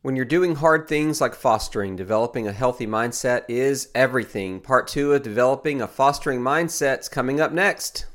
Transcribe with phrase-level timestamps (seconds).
[0.00, 4.60] When you're doing hard things like fostering, developing a healthy mindset is everything.
[4.60, 8.06] Part two of developing a fostering mindset is coming up next.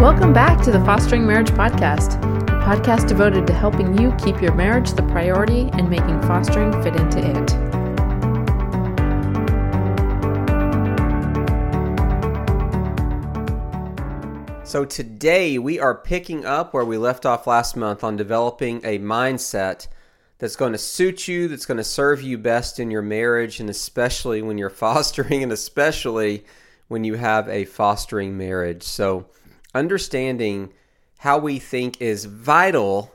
[0.00, 4.54] Welcome back to the Fostering Marriage Podcast, a podcast devoted to helping you keep your
[4.56, 7.59] marriage the priority and making fostering fit into it.
[14.70, 19.00] So, today we are picking up where we left off last month on developing a
[19.00, 19.88] mindset
[20.38, 23.68] that's going to suit you, that's going to serve you best in your marriage, and
[23.68, 26.44] especially when you're fostering, and especially
[26.86, 28.84] when you have a fostering marriage.
[28.84, 29.26] So,
[29.74, 30.72] understanding
[31.18, 33.12] how we think is vital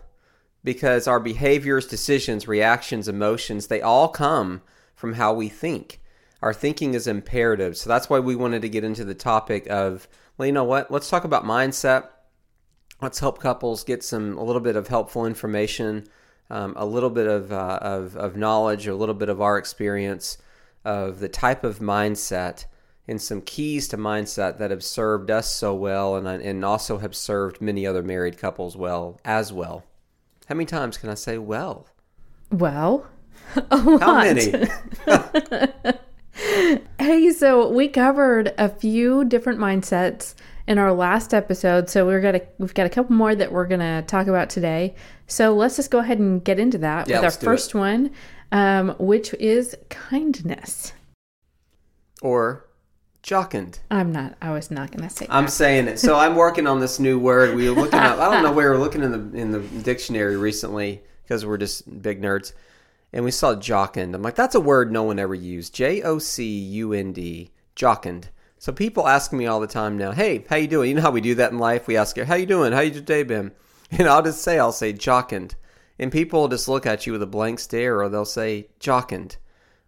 [0.61, 4.61] because our behaviors, decisions, reactions, emotions, they all come
[4.93, 6.01] from how we think.
[6.41, 7.77] Our thinking is imperative.
[7.77, 10.91] So, that's why we wanted to get into the topic of well, you know what?
[10.91, 12.09] Let's talk about mindset.
[13.01, 16.07] Let's help couples get some a little bit of helpful information,
[16.49, 20.37] um, a little bit of, uh, of of knowledge, a little bit of our experience
[20.83, 22.65] of the type of mindset
[23.07, 27.15] and some keys to mindset that have served us so well, and and also have
[27.15, 29.83] served many other married couples well as well.
[30.47, 31.87] How many times can I say well?
[32.51, 33.07] Well,
[33.71, 34.01] a lot.
[34.01, 34.67] How many?
[36.35, 40.35] Hey, so we covered a few different mindsets
[40.67, 44.01] in our last episode, so we're gonna we've got a couple more that we're gonna
[44.03, 44.95] talk about today.
[45.27, 48.11] So let's just go ahead and get into that Yeah, with our first one,
[48.51, 50.91] um, which is kindness.
[52.21, 52.65] or
[53.23, 53.79] jocund.
[53.89, 54.35] I'm not.
[54.41, 55.27] I was not gonna say.
[55.29, 55.51] I'm that.
[55.51, 55.99] saying it.
[55.99, 57.55] So I'm working on this new word.
[57.55, 58.19] We were looking up.
[58.19, 58.51] I don't know.
[58.55, 62.51] Where We were looking in the in the dictionary recently because we're just big nerds,
[63.15, 64.13] and we saw jocund.
[64.13, 65.73] I'm like, that's a word no one ever used.
[65.73, 67.49] J O C U N D.
[67.73, 68.25] Jocund.
[68.59, 71.11] So people ask me all the time now, "Hey, how you doing?" You know how
[71.11, 71.87] we do that in life.
[71.87, 72.73] We ask, you, "How you doing?
[72.73, 73.51] How you day been?"
[73.91, 75.53] And I'll just say, I'll say jocund,
[75.99, 79.37] and people will just look at you with a blank stare, or they'll say jocund.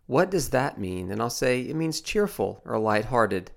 [0.06, 1.12] What does that mean?
[1.12, 3.52] And I'll say it means cheerful or lighthearted.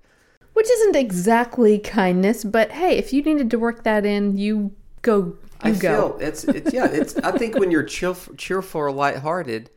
[0.53, 5.37] Which isn't exactly kindness, but hey, if you needed to work that in, you go.
[5.63, 6.17] I go.
[6.17, 9.69] feel it's it's yeah it's I think when you're cheerful, cheerful or lighthearted,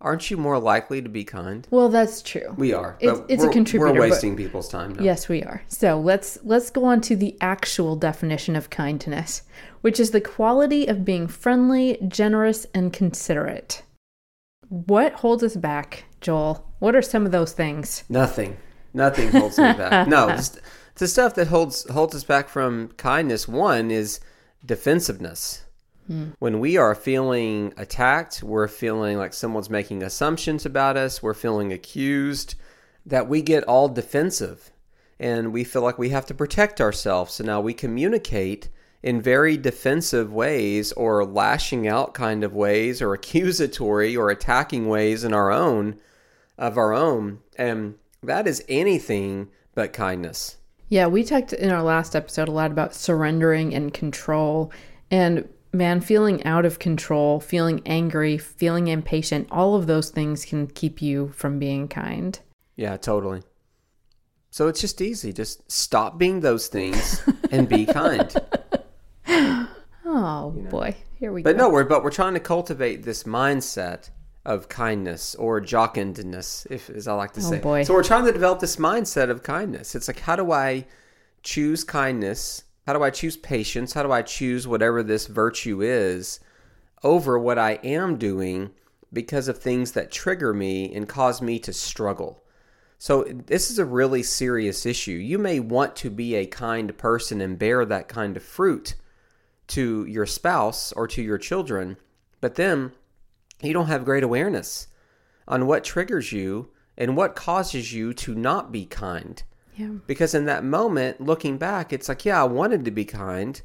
[0.00, 1.66] aren't you more likely to be kind?
[1.70, 2.54] Well, that's true.
[2.56, 2.96] We are.
[3.00, 4.94] It's- it's a contributor, We're wasting people's time.
[4.94, 5.02] Now.
[5.02, 5.62] Yes, we are.
[5.68, 9.42] So let's let's go on to the actual definition of kindness,
[9.80, 13.82] which is the quality of being friendly, generous, and considerate.
[14.68, 16.64] What holds us back, Joel?
[16.78, 18.04] What are some of those things?
[18.08, 18.56] Nothing.
[18.94, 20.06] Nothing holds me back.
[20.08, 20.36] No,
[20.96, 23.46] the stuff that holds holds us back from kindness.
[23.48, 24.20] One is
[24.64, 25.64] defensiveness.
[26.06, 26.30] Hmm.
[26.38, 31.72] When we are feeling attacked, we're feeling like someone's making assumptions about us, we're feeling
[31.72, 32.54] accused,
[33.04, 34.70] that we get all defensive
[35.20, 37.34] and we feel like we have to protect ourselves.
[37.34, 38.68] So now we communicate
[39.02, 45.24] in very defensive ways or lashing out kind of ways or accusatory or attacking ways
[45.24, 46.00] in our own
[46.56, 47.38] of our own.
[47.56, 50.56] And that is anything but kindness.
[50.88, 54.72] Yeah, we talked in our last episode a lot about surrendering and control.
[55.10, 60.66] And man, feeling out of control, feeling angry, feeling impatient, all of those things can
[60.66, 62.38] keep you from being kind.
[62.76, 63.42] Yeah, totally.
[64.50, 65.32] So it's just easy.
[65.32, 68.34] Just stop being those things and be kind.
[70.06, 71.58] Oh boy, here we But go.
[71.58, 74.08] But no, we're but we're trying to cultivate this mindset
[74.44, 77.58] of kindness or jocundness, if as I like to oh, say.
[77.58, 77.84] boy.
[77.84, 79.94] So we're trying to develop this mindset of kindness.
[79.94, 80.86] It's like how do I
[81.42, 82.64] choose kindness?
[82.86, 83.92] How do I choose patience?
[83.92, 86.40] How do I choose whatever this virtue is
[87.02, 88.70] over what I am doing
[89.12, 92.42] because of things that trigger me and cause me to struggle?
[92.98, 95.12] So this is a really serious issue.
[95.12, 98.96] You may want to be a kind person and bear that kind of fruit
[99.68, 101.96] to your spouse or to your children,
[102.40, 102.92] but then
[103.62, 104.88] you don't have great awareness
[105.46, 109.42] on what triggers you and what causes you to not be kind.
[109.76, 109.92] Yeah.
[110.06, 113.60] Because in that moment, looking back, it's like, yeah, I wanted to be kind,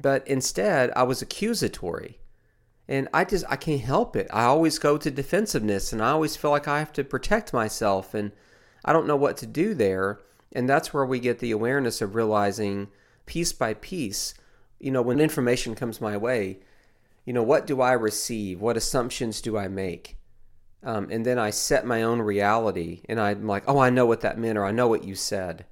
[0.00, 2.18] but instead I was accusatory.
[2.90, 4.26] And I just I can't help it.
[4.32, 8.14] I always go to defensiveness and I always feel like I have to protect myself
[8.14, 8.32] and
[8.82, 10.20] I don't know what to do there.
[10.52, 12.88] And that's where we get the awareness of realizing
[13.26, 14.32] piece by piece,
[14.80, 16.60] you know, when information comes my way,
[17.28, 18.62] you know, what do I receive?
[18.62, 20.16] What assumptions do I make?
[20.82, 24.22] Um, and then I set my own reality and I'm like, oh, I know what
[24.22, 25.66] that meant or I know what you said.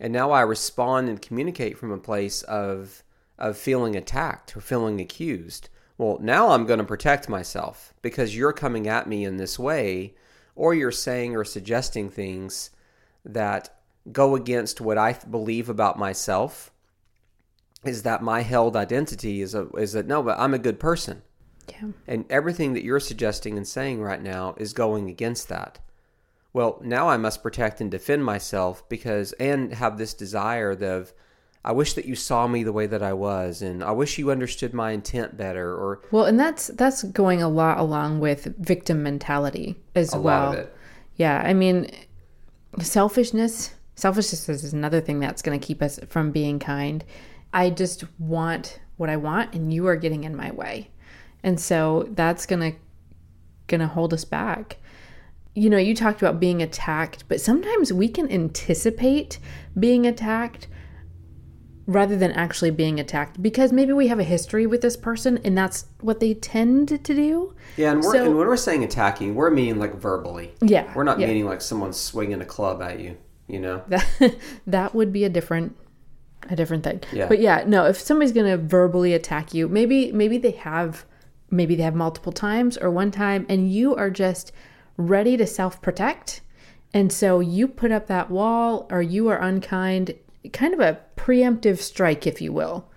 [0.00, 3.04] And now I respond and communicate from a place of
[3.38, 5.68] of feeling attacked or feeling accused.
[5.98, 10.16] Well, now I'm going to protect myself because you're coming at me in this way
[10.56, 12.70] or you're saying or suggesting things
[13.24, 13.72] that
[14.10, 16.72] go against what I believe about myself
[17.84, 21.22] is that my held identity is a, is that no, but I'm a good person.
[21.68, 21.90] Yeah.
[22.06, 25.78] And everything that you're suggesting and saying right now is going against that.
[26.52, 31.12] Well, now I must protect and defend myself because and have this desire of
[31.64, 34.30] I wish that you saw me the way that I was and I wish you
[34.30, 39.02] understood my intent better or Well, and that's that's going a lot along with victim
[39.02, 40.22] mentality as well.
[40.22, 40.76] lot of it.
[41.16, 41.90] Yeah, I mean,
[42.80, 43.74] selfishness.
[43.96, 47.04] Selfishness is another thing that's going to keep us from being kind.
[47.52, 50.90] I just want what I want, and you are getting in my way,
[51.42, 52.72] and so that's gonna
[53.66, 54.78] gonna hold us back.
[55.54, 59.38] You know, you talked about being attacked, but sometimes we can anticipate
[59.78, 60.68] being attacked
[61.88, 65.56] rather than actually being attacked because maybe we have a history with this person and
[65.56, 67.54] that's what they tend to do.
[67.78, 70.52] Yeah, and, we're, So- and when we're saying attacking, we're meaning like verbally.
[70.60, 70.92] Yeah.
[70.94, 71.28] We're not yeah.
[71.28, 73.16] meaning like someone swinging a club at you,
[73.46, 73.82] you know?
[73.88, 74.36] that
[74.66, 75.76] that would be a different
[76.48, 77.00] a different thing.
[77.12, 77.28] Yeah.
[77.28, 81.04] But yeah, no, if somebody's going to verbally attack you, maybe maybe they have
[81.50, 84.52] maybe they have multiple times or one time and you are just
[84.96, 86.42] ready to self-protect.
[86.92, 90.14] And so you put up that wall or you are unkind,
[90.52, 92.90] kind of a preemptive strike if you will.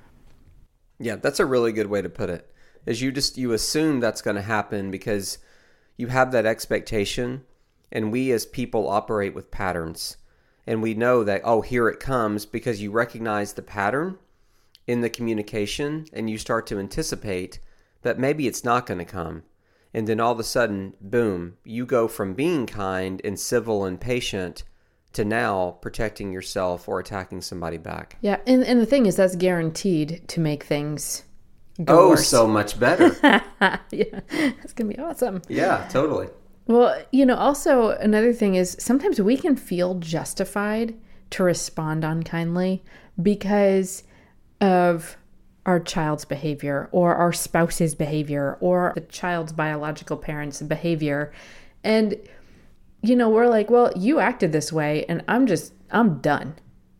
[1.00, 2.48] Yeah, that's a really good way to put it.
[2.86, 5.38] Is you just you assume that's going to happen because
[5.98, 7.44] you have that expectation
[7.92, 10.18] and we as people operate with patterns.
[10.68, 14.18] And we know that oh, here it comes because you recognize the pattern
[14.88, 17.60] in the communication and you start to anticipate
[18.04, 19.44] that maybe it's not going to come.
[19.94, 24.00] And then all of a sudden, boom, you go from being kind and civil and
[24.00, 24.64] patient
[25.14, 28.18] to now protecting yourself or attacking somebody back.
[28.22, 31.24] Yeah, and and the thing is that's guaranteed to make things
[31.84, 32.28] go Oh, worse.
[32.28, 33.12] so much better.
[33.92, 34.20] yeah.
[34.30, 35.42] That's going to be awesome.
[35.50, 36.28] yeah, totally.
[36.68, 40.96] Well, you know, also another thing is sometimes we can feel justified
[41.32, 42.84] to respond unkindly
[43.22, 44.04] because
[44.60, 45.18] of
[45.66, 51.32] our child's behavior or our spouse's behavior or the child's biological parents' behavior.
[51.84, 52.16] And,
[53.02, 56.56] you know, we're like, well, you acted this way and I'm just, I'm done,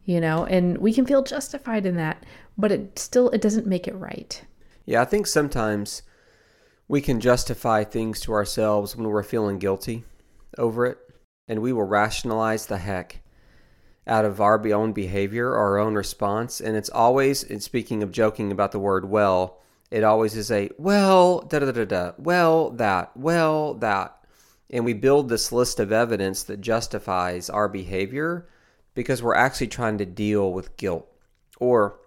[0.06, 2.24] you know, and we can feel justified in that,
[2.58, 4.44] but it still, it doesn't make it right.
[4.86, 6.04] Yeah, I think sometimes
[6.92, 10.04] we can justify things to ourselves when we're feeling guilty
[10.58, 10.98] over it,
[11.48, 13.22] and we will rationalize the heck
[14.06, 16.60] out of our own behavior, our own response.
[16.60, 20.70] And it's always, and speaking of joking about the word well, it always is a
[20.78, 24.26] well, da da da da, well, that, well, that.
[24.70, 28.50] And we build this list of evidence that justifies our behavior
[28.96, 31.08] because we're actually trying to deal with guilt
[31.58, 32.02] or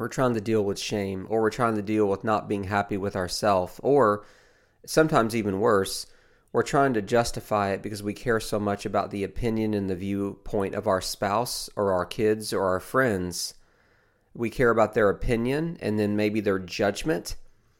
[0.00, 2.96] we're trying to deal with shame or we're trying to deal with not being happy
[2.96, 4.24] with ourselves or
[4.84, 6.06] sometimes even worse
[6.52, 9.94] we're trying to justify it because we care so much about the opinion and the
[9.94, 13.54] viewpoint of our spouse or our kids or our friends.
[14.34, 17.36] We care about their opinion and then maybe their judgment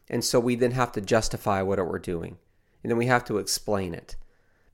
[0.09, 2.37] and so we then have to justify what we're doing
[2.83, 4.15] and then we have to explain it.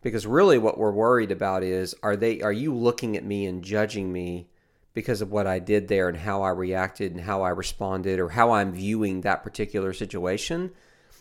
[0.02, 3.64] Because really what we're worried about is are they are you looking at me and
[3.64, 4.48] judging me
[4.98, 8.30] because of what I did there and how I reacted and how I responded or
[8.30, 10.72] how I'm viewing that particular situation.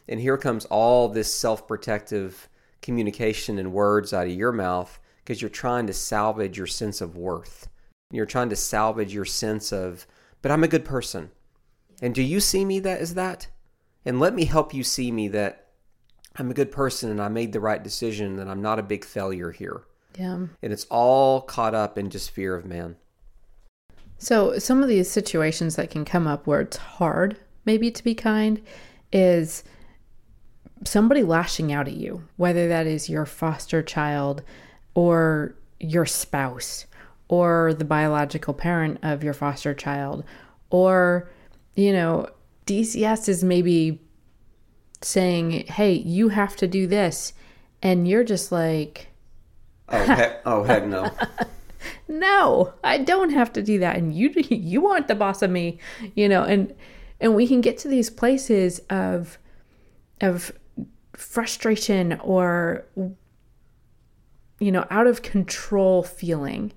[0.08, 2.48] And here comes all this self protective
[2.80, 7.18] communication and words out of your mouth because you're trying to salvage your sense of
[7.18, 7.68] worth.
[8.10, 10.06] You're trying to salvage your sense of,
[10.40, 11.30] but I'm a good person.
[12.00, 13.48] And do you see me that as that?
[14.06, 15.66] And let me help you see me that
[16.36, 19.04] I'm a good person and I made the right decision and I'm not a big
[19.04, 19.82] failure here.
[20.18, 20.46] Yeah.
[20.62, 22.96] And it's all caught up in just fear of man.
[24.18, 28.14] So, some of these situations that can come up where it's hard, maybe to be
[28.14, 28.62] kind,
[29.12, 29.62] is
[30.84, 34.42] somebody lashing out at you, whether that is your foster child
[34.94, 36.86] or your spouse
[37.28, 40.24] or the biological parent of your foster child,
[40.70, 41.28] or,
[41.74, 42.28] you know,
[42.66, 44.00] DCS is maybe
[45.02, 47.32] saying, hey, you have to do this.
[47.82, 49.08] And you're just like,
[49.88, 51.10] Oh heck, oh heck no.
[52.08, 53.96] no i don't have to do that.
[53.96, 55.78] And you you aren't the boss of me
[56.14, 56.74] you know and
[57.20, 59.38] and we can get to these places of
[60.20, 60.52] of
[61.14, 62.84] frustration or
[64.58, 66.72] you know out of control feeling.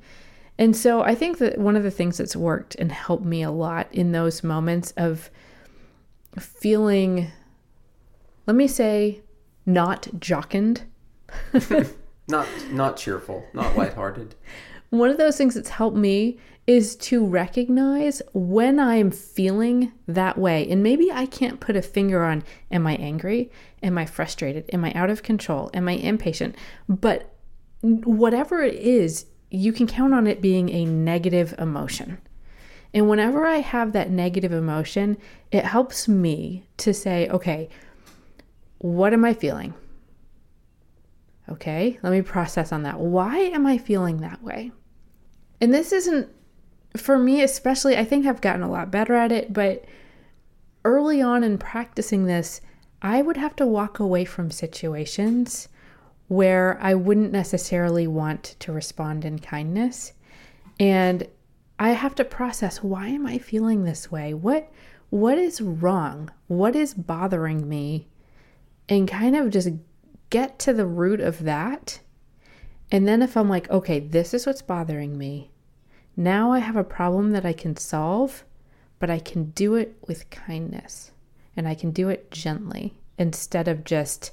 [0.58, 3.52] And so i think that one of the things that's worked and helped me a
[3.52, 5.30] lot in those moments of
[6.38, 7.32] feeling
[8.46, 9.22] let me say
[9.66, 10.82] not jocund
[12.30, 14.36] Not not cheerful, not lighthearted.
[14.90, 20.70] One of those things that's helped me is to recognize when I'm feeling that way.
[20.70, 23.52] And maybe I can't put a finger on am I angry?
[23.82, 24.70] Am I frustrated?
[24.72, 25.70] Am I out of control?
[25.74, 26.56] Am I impatient?
[26.88, 27.34] But
[27.82, 32.20] whatever it is, you can count on it being a negative emotion.
[32.94, 35.18] And whenever I have that negative emotion,
[35.52, 37.70] it helps me to say, okay,
[38.80, 39.74] what am I feeling?
[41.50, 43.00] Okay, let me process on that.
[43.00, 44.72] Why am I feeling that way?
[45.62, 46.30] And this isn't,
[46.96, 49.86] for me especially, I think I've gotten a lot better at it, but
[50.86, 52.62] early on in practicing this,
[53.02, 55.70] I would have to walk away from situations
[56.28, 60.14] where I wouldn't necessarily want to respond in kindness.
[60.80, 61.28] And
[61.80, 64.34] I have to process why am I feeling this way?
[64.34, 64.72] What
[65.10, 66.30] what is wrong?
[66.48, 68.08] What is bothering me?
[68.88, 69.70] And kind of just
[70.30, 72.00] get to the root of that.
[72.92, 75.52] And then if I'm like, okay, this is what's bothering me.
[76.18, 78.44] Now I have a problem that I can solve,
[78.98, 81.12] but I can do it with kindness
[81.56, 84.32] and I can do it gently instead of just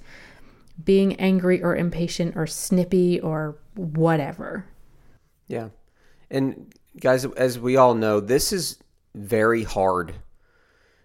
[0.84, 4.66] being angry or impatient or snippy or whatever.
[5.48, 5.68] Yeah.
[6.30, 8.78] And guys, as we all know, this is
[9.14, 10.14] very hard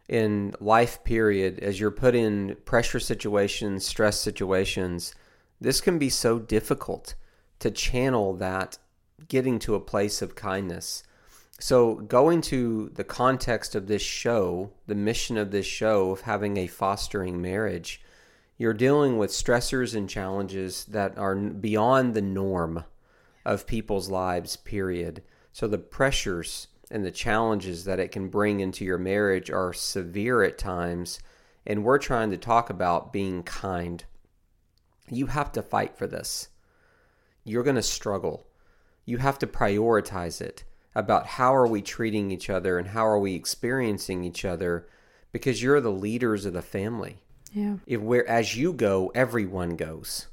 [0.10, 5.16] in life period as you're put in pressure situations, stress situations.
[5.60, 7.16] This can be so difficult
[7.62, 8.78] to channel that
[9.28, 11.04] getting to a place of kindness.
[11.60, 16.58] So, going to the context of this show, the mission of this show of having
[16.58, 18.02] a fostering marriage,
[18.58, 22.84] you're dealing with stressors and challenges that are beyond the norm
[23.46, 25.24] of people's lives, period.
[25.54, 30.44] So the pressures and the challenges that it can bring into your marriage are severe
[30.44, 31.20] at times.
[31.66, 34.04] And we're trying to talk about being kind.
[35.10, 36.50] You have to fight for this.
[37.44, 38.48] You're going to struggle.
[39.06, 43.20] You have to prioritize it about how are we treating each other and how are
[43.20, 44.88] we experiencing each other
[45.32, 47.24] because you're the leaders of the family.
[47.54, 47.78] Yeah.
[47.86, 50.28] If where as you go, everyone goes.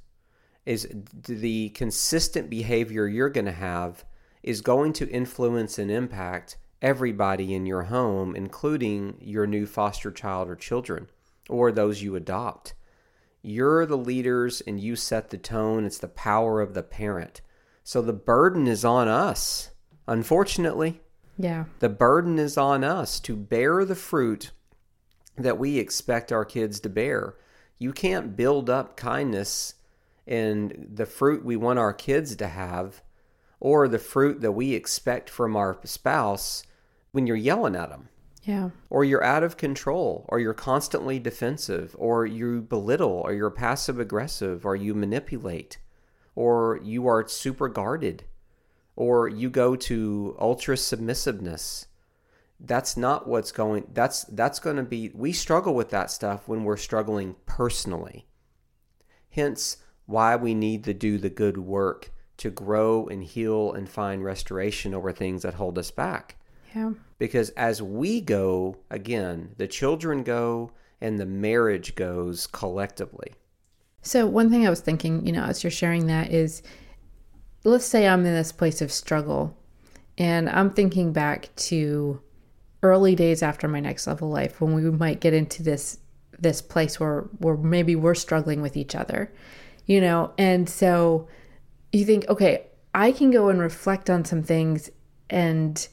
[0.66, 4.04] Is the consistent behavior you're going to have
[4.42, 10.48] is going to influence and impact everybody in your home, including your new foster child
[10.48, 11.08] or children
[11.48, 12.74] or those you adopt.
[13.42, 15.84] You're the leaders and you set the tone.
[15.84, 17.40] It's the power of the parent.
[17.84, 19.70] So the burden is on us,
[20.06, 21.00] unfortunately.
[21.38, 21.66] Yeah.
[21.78, 24.50] The burden is on us to bear the fruit
[25.36, 27.36] that we expect our kids to bear.
[27.78, 29.74] You can't build up kindness
[30.26, 33.02] and the fruit we want our kids to have
[33.60, 36.62] or the fruit that we expect from our spouse
[37.12, 38.08] when you're yelling at them.
[38.48, 38.70] Yeah.
[38.88, 44.00] Or you're out of control, or you're constantly defensive, or you belittle, or you're passive
[44.00, 45.76] aggressive, or you manipulate,
[46.34, 48.24] or you are super guarded,
[48.96, 51.88] or you go to ultra submissiveness
[52.60, 56.64] that's not what's going that's that's going to be we struggle with that stuff when
[56.64, 58.26] we're struggling personally.
[59.30, 59.76] Hence
[60.06, 64.94] why we need to do the good work to grow and heal and find restoration
[64.94, 66.37] over things that hold us back
[66.74, 66.92] yeah.
[67.18, 73.32] Because as we go again the children go and the marriage goes collectively.
[74.02, 76.62] So one thing i was thinking you know as you're sharing that is
[77.64, 79.56] let's say i'm in this place of struggle
[80.16, 82.20] and i'm thinking back to
[82.82, 85.98] early days after my next level life when we might get into this
[86.38, 89.32] this place where where maybe we're struggling with each other
[89.88, 90.32] you know?
[90.36, 91.26] And so
[91.92, 94.90] you think okay i can go and reflect on some things
[95.30, 95.88] and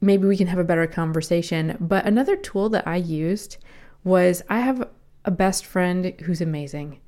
[0.00, 3.58] maybe we can have a better conversation but another tool that i used
[4.04, 4.88] was i have
[5.24, 7.00] a best friend who's amazing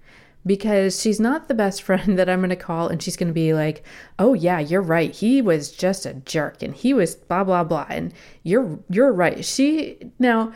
[0.47, 3.35] because she's not the best friend that I'm going to call and she's going to
[3.35, 3.85] be like,
[4.19, 5.15] "Oh yeah, you're right.
[5.15, 9.45] He was just a jerk and he was blah blah blah and you're you're right."
[9.45, 10.53] She now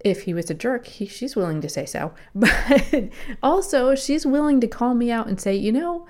[0.00, 2.14] if he was a jerk, he, she's willing to say so.
[2.34, 3.10] But
[3.42, 6.06] also, she's willing to call me out and say, "You know,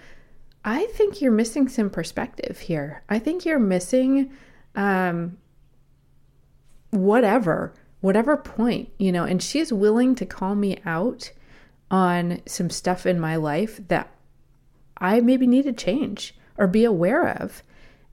[0.64, 3.02] I think you're missing some perspective here.
[3.08, 4.32] I think you're missing
[4.76, 5.38] um
[6.90, 11.32] whatever, whatever point, you know." And she's willing to call me out
[11.90, 14.10] on some stuff in my life that
[14.98, 17.62] I maybe need to change or be aware of.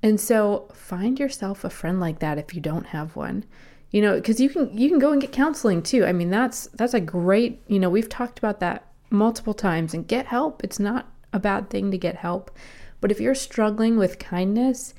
[0.02, 3.46] And so find yourself a friend like that if you don't have one.
[3.90, 6.06] You know, cuz you can you can go and get counseling too.
[6.06, 10.08] I mean, that's that's a great, you know, we've talked about that multiple times and
[10.08, 10.64] get help.
[10.64, 12.52] It's not a bad thing to get help.
[13.00, 14.94] But if you're struggling with kindness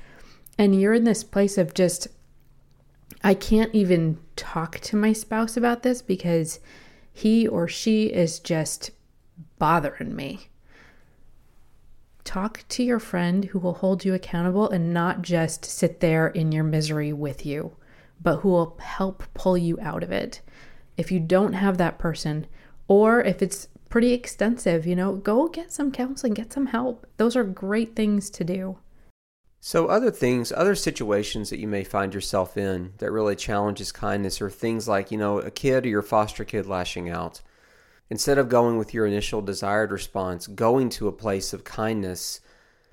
[0.57, 2.07] and you're in this place of just
[3.23, 6.59] I can't even talk to my spouse about this because
[7.11, 8.91] he or she is just
[9.57, 10.49] bothering me.
[12.23, 16.51] Talk to your friend who will hold you accountable and not just sit there in
[16.51, 17.75] your misery with you,
[18.21, 20.41] but who will help pull you out of it.
[20.97, 22.47] If you don't have that person,
[22.87, 27.07] or if it's pretty extensive, you know, go get some counseling, get some help.
[27.17, 28.77] Those are great things to do.
[29.67, 34.39] So, other things, other situations that you may find yourself in that really challenges kindness
[34.39, 37.41] are things like, you know, a kid or your foster kid lashing out.
[38.11, 42.41] Instead of going with your initial desired response, going to a place of kindness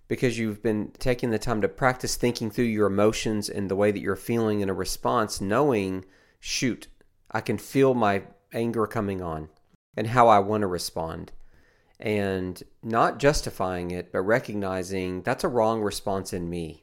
[0.09, 3.91] because you've been taking the time to practice thinking through your emotions and the way
[3.91, 6.07] that you're feeling in a response, knowing,
[6.41, 6.87] shoot,
[7.31, 9.51] I can feel my anger coming on
[9.95, 11.33] and how I want to respond.
[12.03, 16.83] And not justifying it, but recognizing that's a wrong response in me.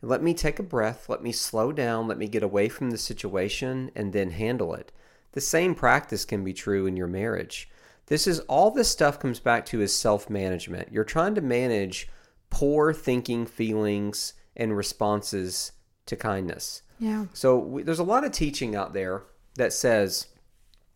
[0.00, 2.98] Let me take a breath, let me slow down, let me get away from the
[2.98, 4.90] situation, and then handle it.
[5.32, 7.68] The same practice can be true in your marriage.
[8.06, 10.90] This is all this stuff comes back to is self management.
[10.90, 12.08] You're trying to manage
[12.48, 15.72] poor thinking, feelings, and responses
[16.06, 16.82] to kindness.
[16.98, 17.26] Yeah.
[17.34, 19.24] So we, there's a lot of teaching out there
[19.56, 20.26] that says,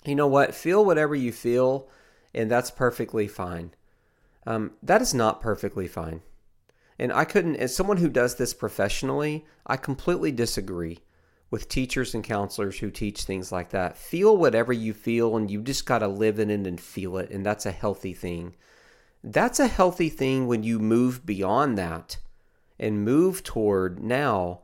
[0.04, 1.88] you know what, feel whatever you feel,
[2.35, 3.73] and that's perfectly fine.
[4.47, 6.23] Um, that is not perfectly fine.
[6.99, 11.01] And I couldn't, as someone who does this professionally, I completely disagree
[11.51, 13.97] with teachers and counselors who teach things like that.
[13.97, 17.31] Feel whatever you feel, and you just got to live in it and feel it,
[17.31, 18.55] and that's a healthy thing.
[19.23, 22.19] That's a healthy thing when you move beyond that
[22.79, 24.62] and move toward now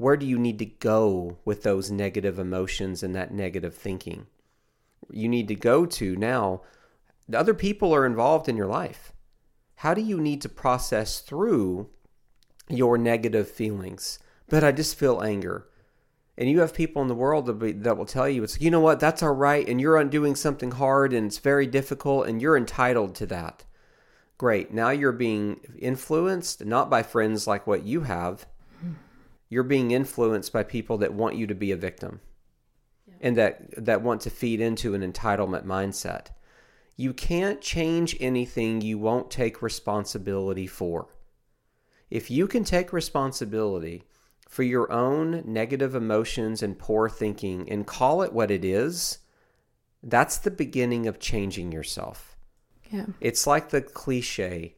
[0.00, 4.26] where do you need to go with those negative emotions and that negative thinking?
[5.10, 6.62] You need to go to now,
[7.34, 9.12] other people are involved in your life.
[9.76, 11.88] How do you need to process through
[12.68, 14.18] your negative feelings?
[14.48, 15.66] But I just feel anger.
[16.36, 18.62] And you have people in the world that, be, that will tell you, it's, like,
[18.62, 19.68] you know what, that's all right.
[19.68, 23.64] And you're undoing something hard and it's very difficult and you're entitled to that.
[24.38, 24.72] Great.
[24.72, 28.46] Now you're being influenced not by friends like what you have.
[29.50, 32.20] You're being influenced by people that want you to be a victim
[33.06, 33.14] yeah.
[33.20, 36.28] and that that want to feed into an entitlement mindset.
[37.00, 41.08] You can't change anything you won't take responsibility for.
[42.10, 44.04] If you can take responsibility
[44.50, 49.20] for your own negative emotions and poor thinking and call it what it is,
[50.02, 52.36] that's the beginning of changing yourself.
[52.90, 53.06] Yeah.
[53.18, 54.76] It's like the cliche.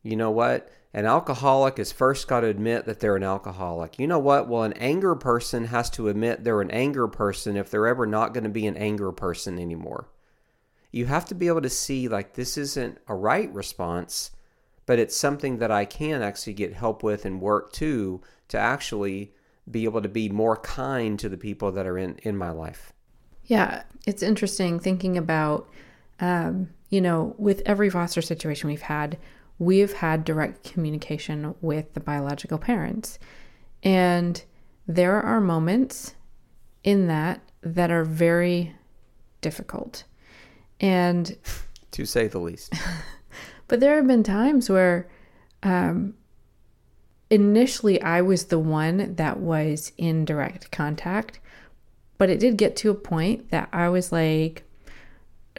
[0.00, 0.70] You know what?
[0.92, 3.98] An alcoholic has first got to admit that they're an alcoholic.
[3.98, 4.48] You know what?
[4.48, 8.32] Well, an anger person has to admit they're an anger person if they're ever not
[8.32, 10.06] going to be an anger person anymore.
[10.94, 14.30] You have to be able to see, like, this isn't a right response,
[14.86, 19.32] but it's something that I can actually get help with and work to to actually
[19.68, 22.92] be able to be more kind to the people that are in, in my life.
[23.46, 25.68] Yeah, it's interesting thinking about
[26.20, 29.18] um, you know, with every foster situation we've had,
[29.58, 33.18] we've had direct communication with the biological parents.
[33.82, 34.42] And
[34.86, 36.14] there are moments
[36.82, 38.76] in that that are very
[39.40, 40.04] difficult.
[40.80, 41.36] And
[41.92, 42.74] to say the least.
[43.68, 45.08] but there have been times where
[45.62, 46.14] um,
[47.30, 51.40] initially I was the one that was in direct contact,
[52.18, 54.64] but it did get to a point that I was like,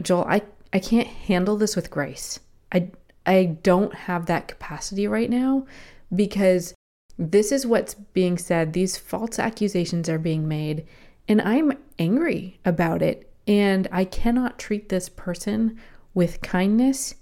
[0.02, 2.40] Joel, I I can't handle this with grace.
[2.72, 2.90] I
[3.24, 5.66] I don't have that capacity right now
[6.14, 6.74] because
[7.18, 8.72] this is what's being said.
[8.72, 10.86] These false accusations are being made
[11.28, 15.78] and I'm angry about it and I cannot treat this person
[16.14, 17.14] with kindness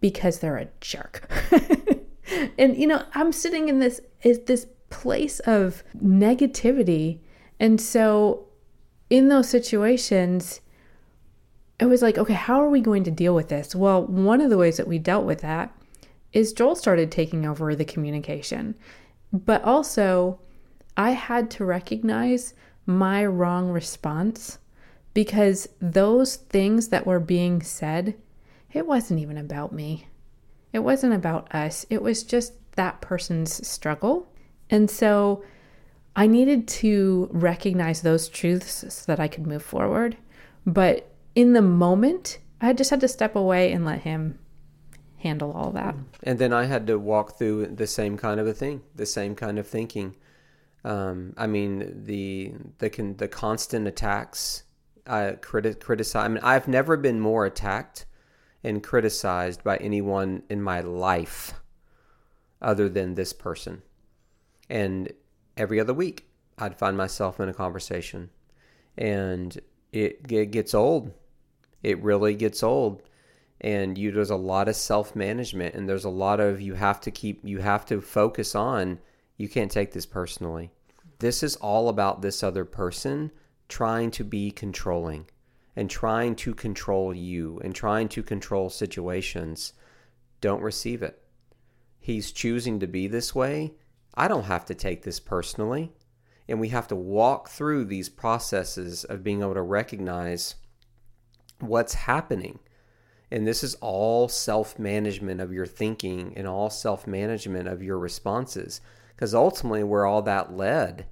[0.00, 1.30] because they're a jerk.
[2.58, 7.20] and you know, I'm sitting in this is this place of negativity
[7.58, 8.46] and so
[9.10, 10.60] in those situations
[11.80, 13.74] it was like, okay, how are we going to deal with this?
[13.74, 15.74] Well, one of the ways that we dealt with that
[16.32, 18.76] is Joel started taking over the communication.
[19.32, 20.38] But also,
[20.96, 22.54] I had to recognize
[22.86, 24.58] my wrong response
[25.14, 28.14] because those things that were being said,
[28.72, 30.08] it wasn't even about me.
[30.72, 31.86] It wasn't about us.
[31.88, 34.28] It was just that person's struggle.
[34.68, 35.44] And so
[36.16, 40.16] I needed to recognize those truths so that I could move forward.
[40.66, 44.38] But in the moment, I just had to step away and let him
[45.18, 45.94] handle all that.
[46.22, 49.34] And then I had to walk through the same kind of a thing, the same
[49.34, 50.16] kind of thinking.
[50.84, 54.64] Um, I mean, the the con- the constant attacks,
[55.06, 56.24] I criti- criticize.
[56.24, 58.06] I mean, I've never been more attacked
[58.62, 61.54] and criticized by anyone in my life,
[62.62, 63.82] other than this person.
[64.70, 65.12] And
[65.56, 68.30] every other week, I'd find myself in a conversation,
[68.96, 69.58] and
[69.92, 71.12] it, it gets old
[71.84, 73.02] it really gets old
[73.60, 77.10] and you there's a lot of self-management and there's a lot of you have to
[77.10, 78.98] keep you have to focus on
[79.36, 80.72] you can't take this personally
[81.20, 83.30] this is all about this other person
[83.68, 85.26] trying to be controlling
[85.76, 89.72] and trying to control you and trying to control situations
[90.40, 91.22] don't receive it
[92.00, 93.72] he's choosing to be this way
[94.14, 95.92] I don't have to take this personally.
[96.48, 100.56] And we have to walk through these processes of being able to recognize
[101.58, 102.60] what's happening.
[103.30, 107.98] And this is all self management of your thinking and all self management of your
[107.98, 108.80] responses.
[109.08, 111.06] Because ultimately, where all that led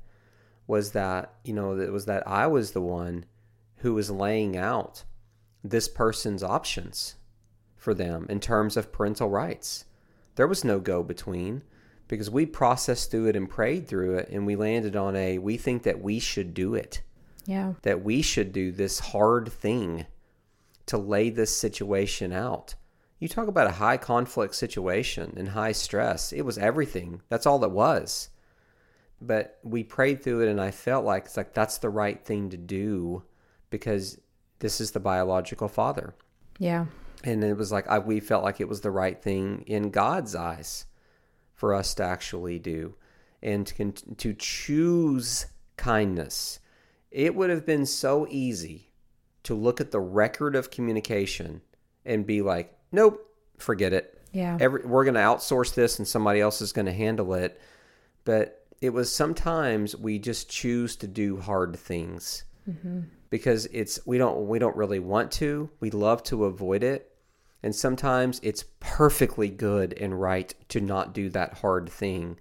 [0.72, 3.26] was that, you know, it was that I was the one
[3.80, 5.04] who was laying out
[5.62, 7.16] this person's options
[7.76, 9.84] for them in terms of parental rights.
[10.36, 11.62] There was no go between
[12.08, 15.58] because we processed through it and prayed through it and we landed on a we
[15.58, 17.02] think that we should do it.
[17.44, 17.74] Yeah.
[17.82, 20.06] That we should do this hard thing
[20.86, 22.76] to lay this situation out.
[23.18, 26.32] You talk about a high conflict situation and high stress.
[26.32, 27.20] It was everything.
[27.28, 28.30] That's all it was.
[29.24, 32.50] But we prayed through it and I felt like it's like that's the right thing
[32.50, 33.22] to do
[33.70, 34.20] because
[34.58, 36.14] this is the biological father.
[36.58, 36.86] Yeah.
[37.24, 40.34] And it was like I, we felt like it was the right thing in God's
[40.34, 40.86] eyes
[41.54, 42.94] for us to actually do
[43.42, 46.60] and to, to choose kindness.
[47.10, 48.90] It would have been so easy
[49.44, 51.60] to look at the record of communication
[52.04, 53.24] and be like, nope,
[53.58, 54.20] forget it.
[54.32, 54.56] Yeah.
[54.60, 57.60] Every, we're going to outsource this and somebody else is going to handle it.
[58.24, 63.02] But it was sometimes we just choose to do hard things mm-hmm.
[63.30, 65.70] because it's we don't we don't really want to.
[65.78, 67.08] We love to avoid it.
[67.62, 72.40] And sometimes it's perfectly good and right to not do that hard thing.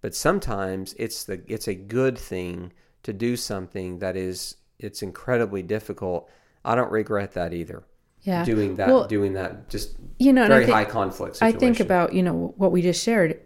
[0.00, 2.72] But sometimes it's the it's a good thing
[3.04, 6.28] to do something that is it's incredibly difficult.
[6.64, 7.84] I don't regret that either.
[8.22, 8.44] Yeah.
[8.44, 12.14] Doing that Well, doing that just You know, very think, high conflict I think about,
[12.14, 13.40] you know, what we just shared.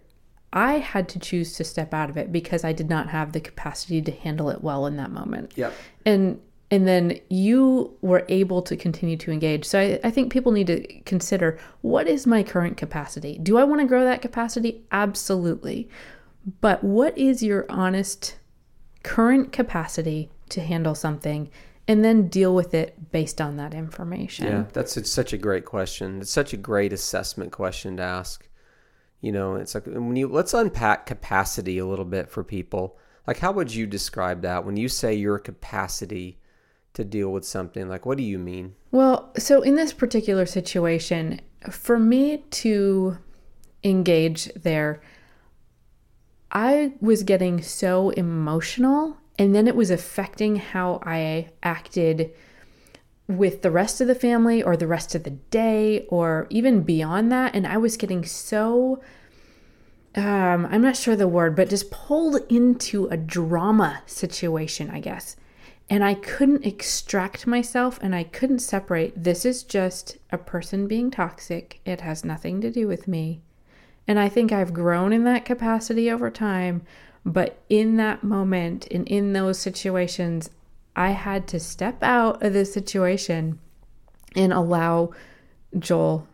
[0.52, 3.40] I had to choose to step out of it because I did not have the
[3.40, 5.52] capacity to handle it well in that moment.
[5.56, 5.72] Yep.
[6.06, 10.52] and and then you were able to continue to engage so I, I think people
[10.52, 14.82] need to consider what is my current capacity do i want to grow that capacity
[14.90, 15.90] absolutely
[16.62, 18.36] but what is your honest
[19.02, 21.50] current capacity to handle something
[21.88, 25.64] and then deal with it based on that information Yeah, that's it's such a great
[25.64, 26.20] question.
[26.20, 28.48] It's such a great assessment question to ask.
[29.22, 32.98] You know, it's like when you let's unpack capacity a little bit for people.
[33.26, 36.40] Like, how would you describe that when you say your capacity
[36.94, 37.88] to deal with something?
[37.88, 38.74] Like, what do you mean?
[38.90, 43.16] Well, so in this particular situation, for me to
[43.84, 45.00] engage there,
[46.50, 52.32] I was getting so emotional, and then it was affecting how I acted
[53.38, 57.30] with the rest of the family or the rest of the day or even beyond
[57.32, 57.54] that.
[57.54, 59.00] And I was getting so.
[60.14, 65.36] Um, I'm not sure the word, but just pulled into a drama situation, I guess
[65.92, 69.24] and I couldn't extract myself and I couldn't separate.
[69.24, 71.80] This is just a person being toxic.
[71.84, 73.42] It has nothing to do with me.
[74.08, 76.80] And I think I've grown in that capacity over time.
[77.26, 80.48] But in that moment and in those situations,
[80.94, 83.58] I had to step out of the situation
[84.36, 85.10] and allow
[85.78, 86.26] Joel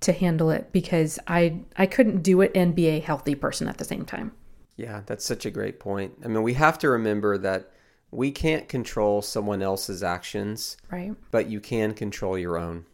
[0.00, 3.78] to handle it because I I couldn't do it and be a healthy person at
[3.78, 4.32] the same time.
[4.76, 6.14] Yeah, that's such a great point.
[6.24, 7.70] I mean, we have to remember that
[8.10, 11.14] we can't control someone else's actions, Right?
[11.30, 12.84] but you can control your own.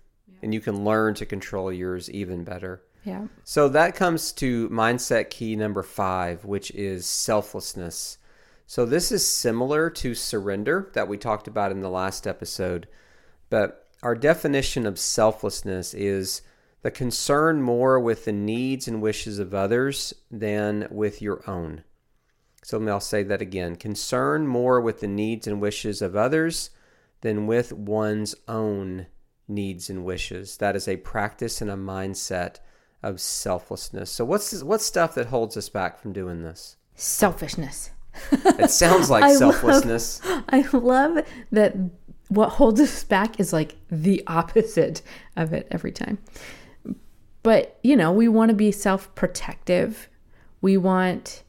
[0.42, 2.82] And you can learn to control yours even better.
[3.04, 3.26] Yeah.
[3.44, 8.18] So that comes to mindset key number five, which is selflessness.
[8.70, 12.86] So this is similar to surrender that we talked about in the last episode,
[13.48, 16.42] but our definition of selflessness is
[16.82, 21.82] the concern more with the needs and wishes of others than with your own.
[22.62, 26.70] So I'll say that again concern more with the needs and wishes of others
[27.22, 29.06] than with one's own
[29.48, 30.58] needs and wishes.
[30.58, 32.58] That is a practice and a mindset
[33.02, 34.12] of selflessness.
[34.12, 36.76] So what's what's stuff that holds us back from doing this?
[36.94, 37.90] Selfishness.
[38.32, 40.20] It sounds like I love- selflessness.
[40.24, 41.76] I love that
[42.28, 45.02] what holds us back is like the opposite
[45.36, 46.18] of it every time.
[47.42, 50.08] But, you know, we want to be self protective.
[50.60, 51.42] We want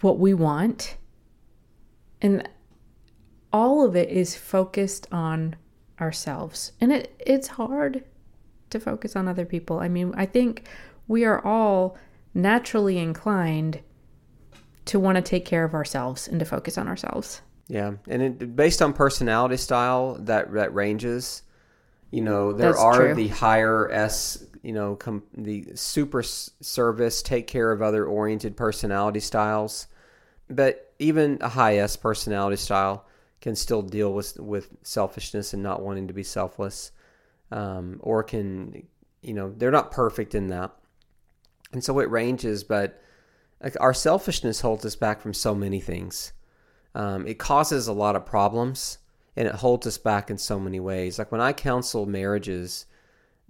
[0.00, 0.96] what we want.
[2.22, 2.48] And
[3.52, 5.56] all of it is focused on
[6.00, 6.72] ourselves.
[6.80, 8.04] And it, it's hard
[8.70, 9.80] to focus on other people.
[9.80, 10.66] I mean, I think
[11.06, 11.96] we are all
[12.32, 13.80] naturally inclined
[14.86, 17.40] to want to take care of ourselves and to focus on ourselves.
[17.68, 21.42] Yeah, and it, based on personality style, that that ranges.
[22.10, 23.14] You know, there That's are true.
[23.14, 28.56] the higher S, you know, com- the super s- service, take care of other oriented
[28.56, 29.88] personality styles,
[30.48, 33.06] but even a high S personality style
[33.40, 36.92] can still deal with with selfishness and not wanting to be selfless,
[37.50, 38.86] um, or can,
[39.22, 40.70] you know, they're not perfect in that,
[41.72, 43.02] and so it ranges, but
[43.62, 46.32] like our selfishness holds us back from so many things.
[46.94, 48.98] Um, it causes a lot of problems
[49.36, 51.18] and it holds us back in so many ways.
[51.18, 52.86] Like when I counsel marriages,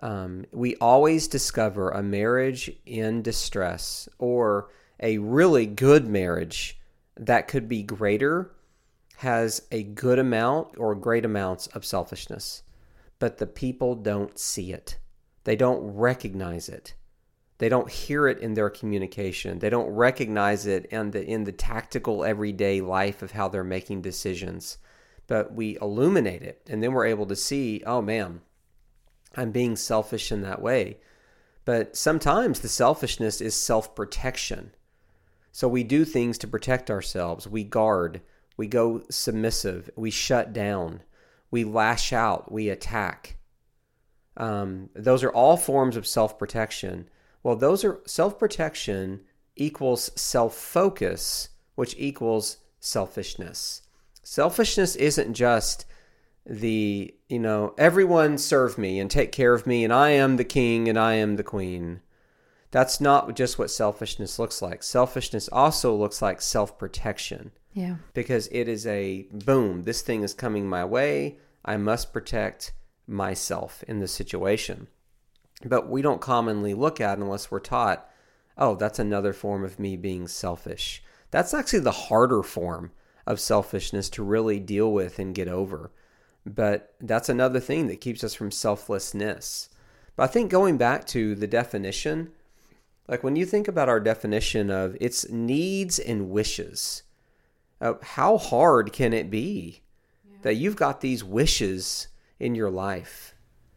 [0.00, 6.80] um, we always discover a marriage in distress or a really good marriage
[7.16, 8.50] that could be greater
[9.16, 12.62] has a good amount or great amounts of selfishness,
[13.18, 14.98] but the people don't see it.
[15.44, 16.94] They don't recognize it.
[17.58, 19.60] They don't hear it in their communication.
[19.60, 24.02] They don't recognize it in the in the tactical everyday life of how they're making
[24.02, 24.78] decisions.
[25.26, 28.40] But we illuminate it and then we're able to see, oh man,
[29.36, 30.98] I'm being selfish in that way.
[31.64, 34.72] But sometimes the selfishness is self-protection.
[35.50, 37.48] So we do things to protect ourselves.
[37.48, 38.20] We guard,
[38.56, 41.00] we go submissive, we shut down,
[41.50, 43.36] we lash out, we attack.
[44.36, 47.08] Um, those are all forms of self protection.
[47.44, 49.20] Well, those are self protection
[49.54, 53.82] equals self focus, which equals selfishness.
[54.24, 55.84] Selfishness isn't just
[56.46, 60.44] the, you know, everyone serve me and take care of me, and I am the
[60.44, 62.00] king and I am the queen.
[62.70, 64.82] That's not just what selfishness looks like.
[64.82, 67.52] Selfishness also looks like self protection.
[67.74, 67.96] Yeah.
[68.14, 71.38] Because it is a boom, this thing is coming my way.
[71.64, 72.72] I must protect
[73.06, 74.88] myself in this situation.
[75.64, 78.08] But we don't commonly look at unless we're taught,
[78.58, 81.02] oh, that's another form of me being selfish.
[81.30, 82.92] That's actually the harder form
[83.26, 85.90] of selfishness to really deal with and get over.
[86.46, 89.70] But that's another thing that keeps us from selflessness.
[90.16, 92.30] But I think going back to the definition,
[93.08, 97.02] like when you think about our definition of its needs and wishes,
[97.80, 99.80] uh, how hard can it be
[100.24, 100.38] yeah.
[100.42, 103.33] that you've got these wishes in your life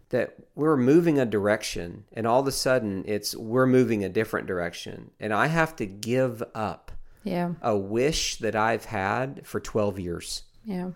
[0.10, 4.48] that we're moving a direction and all of a sudden it's we're moving a different
[4.48, 6.92] direction and I have to give up
[7.24, 7.54] yeah.
[7.62, 10.44] a wish that I've had for 12 years.
[10.64, 10.92] Yeah.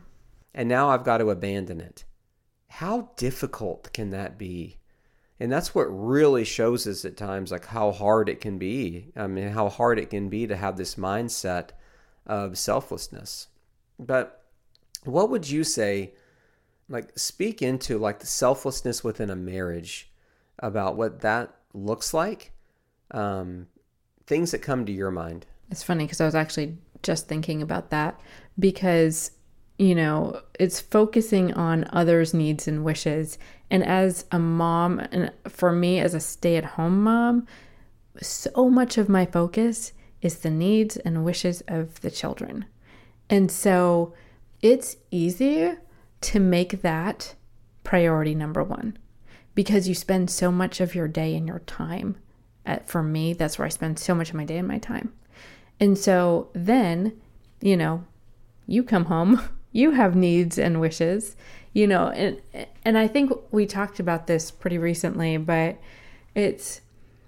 [0.54, 2.06] And now I've got to abandon it.
[2.68, 4.78] How difficult can that be?
[5.40, 9.12] And that's what really shows us at times like how hard it can be.
[9.16, 11.70] I mean how hard it can be to have this mindset
[12.26, 13.48] of selflessness.
[14.00, 14.44] But
[15.04, 16.14] what would you say
[16.92, 20.12] like speak into like the selflessness within a marriage
[20.60, 22.52] about what that looks like
[23.12, 23.68] um,
[24.28, 25.46] things that come to your mind.
[25.70, 28.20] It's funny because i was actually just thinking about that
[28.60, 29.32] because
[29.80, 33.38] you know it's focusing on others needs and wishes.
[33.70, 37.48] And as a mom and for me as a stay-at-home mom
[38.22, 42.66] so much of my focus is the needs and wishes of the children.
[43.30, 44.14] And so
[44.62, 45.72] it's easy
[46.22, 47.36] to make that
[47.84, 48.98] priority number one
[49.56, 52.16] because you spend so much of your day and your time.
[52.66, 55.14] At, for me, that's where I spend so much of my day and my time.
[55.80, 57.20] And so then,
[57.60, 58.04] you know,
[58.68, 61.36] you come home, you have needs and wishes,
[61.74, 62.42] you know, and
[62.84, 65.78] and I think we talked about this pretty recently, but
[66.36, 66.82] it's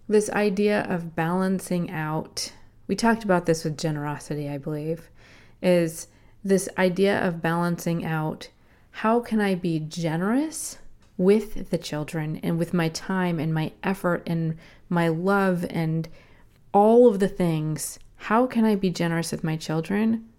[0.07, 2.51] this idea of balancing out.
[2.87, 5.09] We talked about this with generosity, I believe,
[5.61, 6.07] is
[6.43, 8.49] this idea of balancing out
[8.97, 10.77] how can I be generous
[11.17, 14.55] with the children and with my time and my effort and
[14.87, 16.07] my love and
[16.73, 17.97] all of the things?
[18.15, 20.29] How can I be generous with my children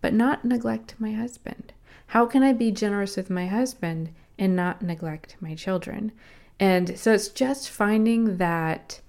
[0.00, 1.72] but not neglect my husband?
[2.06, 6.12] How can I be generous with my husband and not neglect my children?
[6.60, 9.00] And so it's just finding that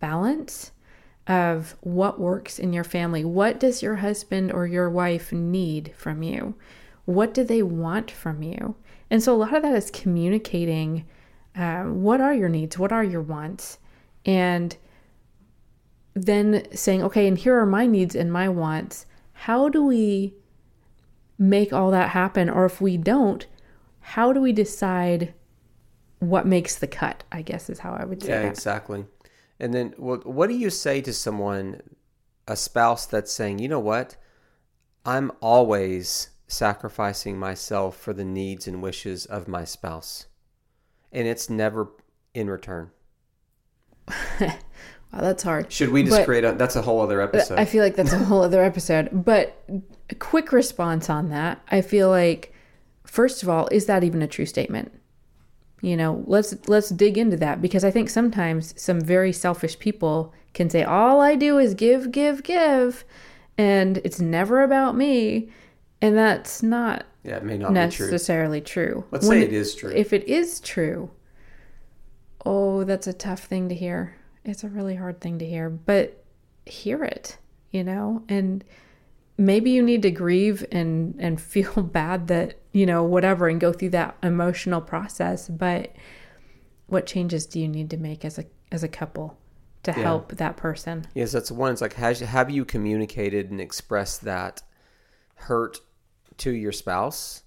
[0.00, 0.72] balance
[1.26, 3.26] of what works in your family.
[3.26, 6.54] What does your husband or your wife need from you?
[7.08, 8.76] What do they want from you?
[9.10, 11.06] And so a lot of that is communicating
[11.56, 12.78] uh, what are your needs?
[12.78, 13.78] What are your wants?
[14.26, 14.76] And
[16.12, 19.06] then saying, okay, and here are my needs and my wants.
[19.32, 20.34] How do we
[21.38, 22.50] make all that happen?
[22.50, 23.46] Or if we don't,
[24.00, 25.32] how do we decide
[26.18, 27.24] what makes the cut?
[27.32, 28.28] I guess is how I would say.
[28.28, 28.50] Yeah, that.
[28.50, 29.06] exactly.
[29.58, 31.80] And then, what, what do you say to someone,
[32.46, 34.16] a spouse that's saying, you know what,
[35.06, 40.26] I'm always sacrificing myself for the needs and wishes of my spouse.
[41.12, 41.90] And it's never
[42.34, 42.90] in return.
[44.40, 44.50] wow,
[45.12, 45.70] that's hard.
[45.70, 47.58] Should we just but create a that's a whole other episode.
[47.58, 49.10] I feel like that's a whole other episode.
[49.12, 49.62] But
[50.10, 51.62] a quick response on that.
[51.70, 52.54] I feel like
[53.04, 54.92] first of all, is that even a true statement?
[55.80, 60.34] You know, let's let's dig into that because I think sometimes some very selfish people
[60.54, 63.04] can say all I do is give, give, give
[63.56, 65.50] and it's never about me
[66.00, 68.84] and that's not yeah, it may not necessarily true.
[68.92, 69.04] true.
[69.10, 69.90] Let's when say it is true.
[69.94, 71.10] If it is true,
[72.44, 74.16] oh, that's a tough thing to hear.
[74.44, 76.22] It's a really hard thing to hear, but
[76.64, 77.38] hear it.
[77.70, 78.22] you know?
[78.28, 78.64] And
[79.36, 83.72] maybe you need to grieve and and feel bad that, you know, whatever and go
[83.72, 85.92] through that emotional process, but
[86.86, 89.36] what changes do you need to make as a as a couple
[89.82, 90.02] to Yeah.
[90.02, 91.06] help that person?
[91.14, 91.72] Yes, that's one.
[91.72, 94.62] It's like, has, have you communicated and expressed that
[95.34, 95.78] hurt
[96.38, 97.42] to your spouse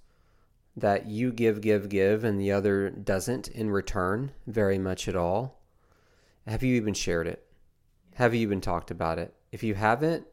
[0.75, 5.59] that you give, give, give, and the other doesn't in return very much at all?
[6.47, 7.45] Have you even shared it?
[8.15, 9.33] Have you even talked about it?
[9.51, 10.25] If you haven't,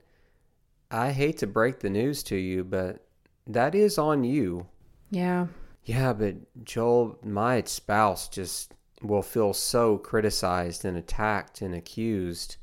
[0.90, 3.04] I hate to break the news to you, but
[3.46, 4.66] that is on you.
[5.10, 5.48] Yeah.
[5.84, 12.56] Yeah, but Joel, my spouse just will feel so criticized and attacked and accused.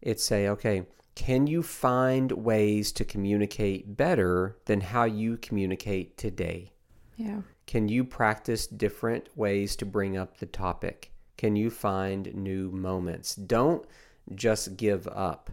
[0.00, 6.72] It's say, okay, can you find ways to communicate better than how you communicate today?
[7.16, 7.40] Yeah.
[7.66, 11.10] Can you practice different ways to bring up the topic?
[11.36, 13.34] Can you find new moments?
[13.34, 13.84] Don't
[14.34, 15.50] just give up.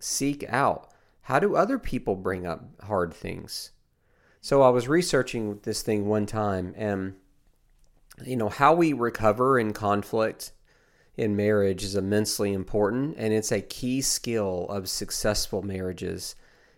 [0.00, 0.90] Seek out.
[1.20, 3.70] How do other people bring up hard things?
[4.40, 7.14] So I was researching this thing one time and
[8.24, 10.52] you know how we recover in conflict
[11.16, 16.34] in marriage is immensely important and it's a key skill of successful marriages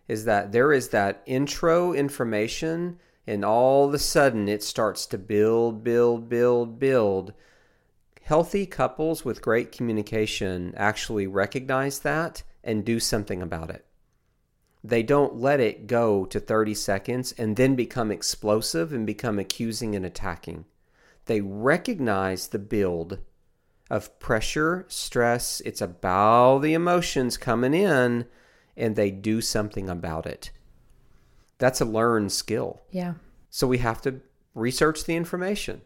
[0.09, 5.18] is that there is that intro information and all of a sudden it starts to
[5.18, 7.33] build build build build.
[8.23, 13.85] Healthy couples with great communication actually recognize that and do something about it.
[14.83, 19.94] They don't let it go to 30 seconds and then become explosive and become accusing
[19.94, 20.66] and attacking.
[21.27, 23.18] They recognize the build
[23.90, 25.61] of pressure, stress.
[25.64, 28.27] It's about the emotions coming in,
[28.77, 30.51] and they do something about it.
[31.59, 32.83] That's a learned skill.
[32.90, 33.14] Yeah.
[33.51, 34.20] So we have to
[34.55, 35.83] research the information.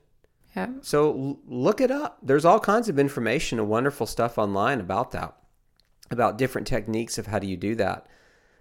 [0.57, 0.69] Yeah.
[0.81, 2.19] So l- look it up.
[2.23, 5.37] There's all kinds of information and wonderful stuff online about that,
[6.11, 8.07] about different techniques of how do you do that.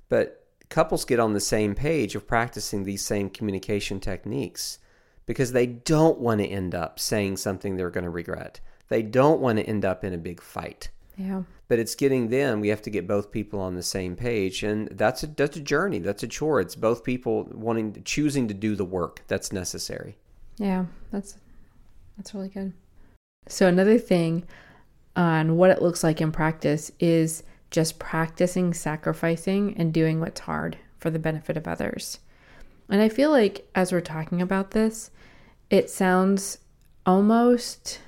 [0.09, 4.79] But couples get on the same page of practicing these same communication techniques
[5.25, 8.59] because they don't want to end up saying something they're going to regret.
[8.89, 10.89] They don't want to end up in a big fight.
[11.17, 11.43] Yeah.
[11.67, 12.61] But it's getting them.
[12.61, 15.61] We have to get both people on the same page, and that's a that's a
[15.61, 15.99] journey.
[15.99, 16.61] That's a chore.
[16.61, 20.15] It's both people wanting choosing to do the work that's necessary.
[20.57, 21.35] Yeah, that's
[22.15, 22.71] that's really good.
[23.47, 24.45] So another thing
[25.15, 30.77] on what it looks like in practice is just practicing sacrificing and doing what's hard
[30.99, 32.19] for the benefit of others.
[32.89, 35.11] And I feel like as we're talking about this,
[35.69, 36.59] it sounds
[37.05, 37.99] almost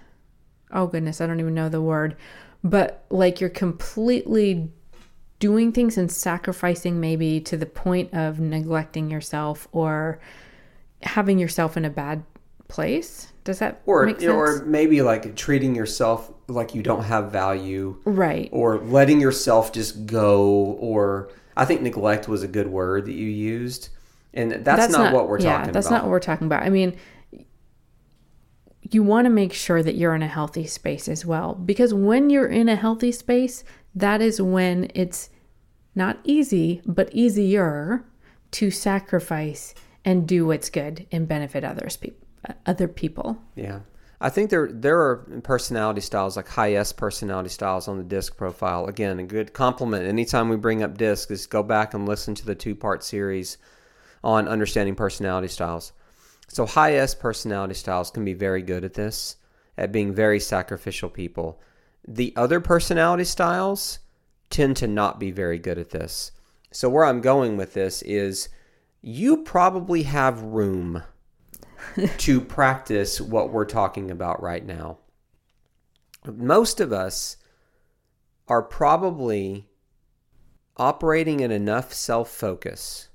[0.71, 2.15] oh goodness, I don't even know the word,
[2.63, 4.69] but like you're completely
[5.39, 10.19] doing things and sacrificing maybe to the point of neglecting yourself or
[11.01, 12.23] having yourself in a bad
[12.67, 13.31] place.
[13.45, 14.31] Does that or make sense?
[14.31, 18.49] or maybe like treating yourself like you don't have value right.
[18.51, 23.27] or letting yourself just go or i think neglect was a good word that you
[23.27, 23.89] used
[24.33, 26.63] and that's, not, what we're yeah, talking that's about not what we're talking about.
[26.63, 26.95] I mean,
[28.91, 32.29] you want to make sure that you're in a healthy space as well because when
[32.29, 33.63] you're in a healthy space,
[33.95, 35.29] that is when it's
[35.95, 38.05] not easy, but easier
[38.51, 39.75] to sacrifice
[40.05, 42.23] and do what's good and benefit others peop-
[42.65, 43.37] other people.
[43.55, 43.81] yeah.
[44.21, 48.35] I think there there are personality styles like high s personality styles on the disc
[48.35, 48.85] profile.
[48.85, 50.05] Again a good compliment.
[50.05, 53.57] Anytime we bring up disc is go back and listen to the two part series
[54.21, 55.93] on understanding personality styles
[56.49, 59.37] So high S personality styles can be very good at this,
[59.77, 61.61] at being very sacrificial people.
[62.07, 63.99] The other personality styles
[64.49, 66.31] tend to not be very good at this.
[66.71, 68.49] So where I'm going with this is
[69.01, 71.03] you probably have room
[72.17, 74.97] to practice what we're talking about right now.
[76.25, 77.37] Most of us
[78.47, 79.67] are probably
[80.77, 83.08] operating in enough self focus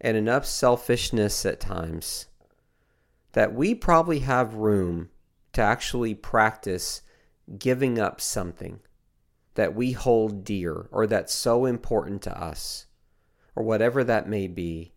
[0.00, 2.26] and enough selfishness at times
[3.32, 5.10] that we probably have room
[5.52, 7.02] to actually practice
[7.58, 8.80] giving up something
[9.54, 12.86] that we hold dear or that's so important to us
[13.54, 14.92] or whatever that may be.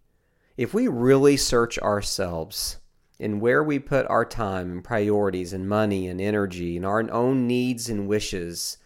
[0.57, 2.77] If we really search ourselves
[3.17, 7.47] in where we put our time and priorities and money and energy and our own
[7.47, 8.77] needs and wishes,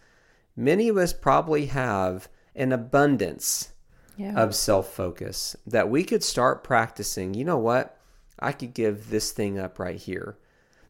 [0.56, 3.72] many of us probably have an abundance
[4.16, 4.40] Yeah.
[4.40, 7.34] of self focus that we could start practicing.
[7.34, 7.98] You know what?
[8.38, 10.36] I could give this thing up right here.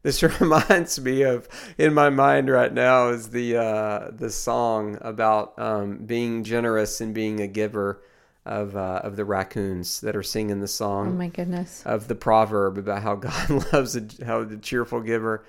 [0.03, 1.47] This reminds me of
[1.77, 7.13] in my mind right now is the uh, the song about um, being generous and
[7.13, 8.03] being a giver
[8.45, 11.07] of uh, of the raccoons that are singing the song.
[11.07, 11.81] oh my goodness.
[11.85, 15.43] of the proverb about how God loves a, how the cheerful giver.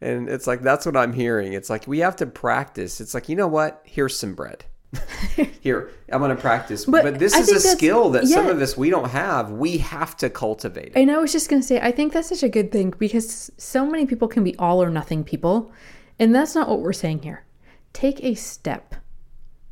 [0.00, 1.52] And it's like that's what I'm hearing.
[1.52, 3.00] It's like we have to practice.
[3.00, 3.82] It's like, you know what?
[3.84, 4.64] Here's some bread.
[5.60, 6.84] Here, I'm going to practice.
[6.84, 9.50] But But, this I is a skill that some of us we don't have.
[9.50, 10.92] We have to cultivate it.
[10.96, 13.50] And I was just going to say, I think that's such a good thing because
[13.58, 15.70] so many people can be all or nothing people.
[16.18, 17.44] And that's not what we're saying here.
[17.92, 18.94] Take a step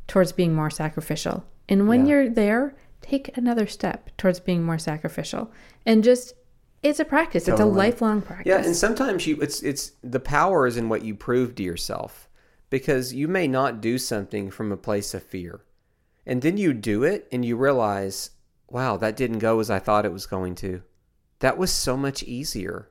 [0.07, 1.45] towards being more sacrificial.
[1.67, 2.11] And when Yeah.
[2.11, 5.51] you're there, take another step towards being more sacrificial.
[5.85, 6.33] And just,
[6.83, 8.49] it's a practice, it's a lifelong practice.
[8.49, 12.26] Yeah, and sometimes you it's it's the power is in what you prove to yourself
[12.69, 15.61] because you may not do something from a place of fear.
[16.25, 18.31] And then you do it and you realize,
[18.69, 20.81] wow, that didn't go as I thought it was going to.
[21.39, 22.89] That was so much easier.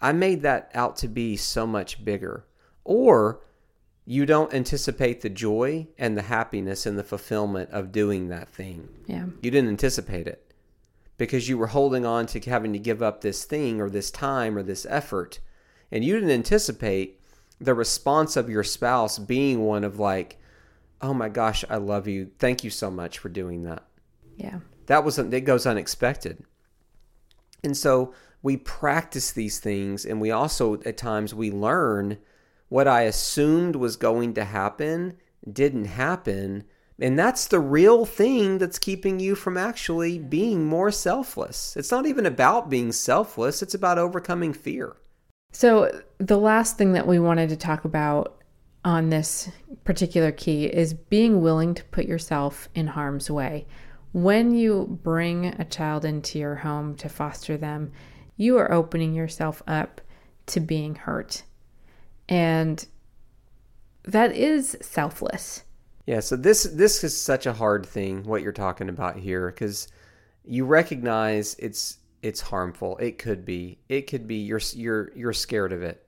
[0.00, 2.44] I made that out to be so much bigger.
[2.84, 3.40] Or
[4.04, 8.88] you don't anticipate the joy and the happiness and the fulfillment of doing that thing.
[9.06, 9.26] yeah.
[9.42, 10.54] You didn't anticipate it
[11.18, 14.56] because you were holding on to having to give up this thing or this time
[14.56, 15.40] or this effort.
[15.90, 17.17] And you didn't anticipate
[17.60, 20.38] the response of your spouse being one of, like,
[21.00, 22.30] oh my gosh, I love you.
[22.38, 23.84] Thank you so much for doing that.
[24.36, 24.60] Yeah.
[24.86, 26.44] That wasn't, it goes unexpected.
[27.62, 32.18] And so we practice these things and we also, at times, we learn
[32.68, 35.16] what I assumed was going to happen
[35.52, 36.64] didn't happen.
[37.00, 41.76] And that's the real thing that's keeping you from actually being more selfless.
[41.76, 44.96] It's not even about being selfless, it's about overcoming fear.
[45.52, 48.42] So, the last thing that we wanted to talk about
[48.84, 49.50] on this
[49.84, 53.66] particular key is being willing to put yourself in harm's way.
[54.12, 57.92] When you bring a child into your home to foster them,
[58.36, 60.00] you are opening yourself up
[60.46, 61.42] to being hurt.
[62.28, 62.84] And
[64.04, 65.64] that is selfless.
[66.06, 69.88] Yeah, so this this is such a hard thing what you're talking about here cuz
[70.44, 72.96] you recognize it's it's harmful.
[72.98, 73.78] It could be.
[73.88, 76.04] It could be you're you're you're scared of it.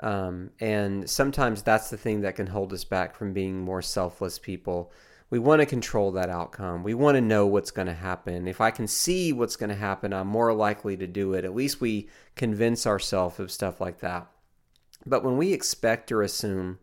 [0.00, 4.38] Um, and sometimes that's the thing that can hold us back from being more selfless
[4.38, 4.92] people.
[5.30, 6.84] We want to control that outcome.
[6.84, 8.46] We want to know what's going to happen.
[8.46, 11.44] If I can see what's going to happen, I'm more likely to do it.
[11.44, 14.28] At least we convince ourselves of stuff like that.
[15.04, 16.78] But when we expect or assume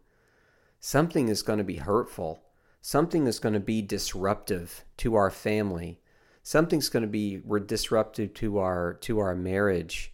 [0.79, 2.43] something is going to be hurtful,
[2.81, 6.01] something is going to be disruptive to our family,
[6.43, 10.13] something's going to be we're disruptive to our to our marriage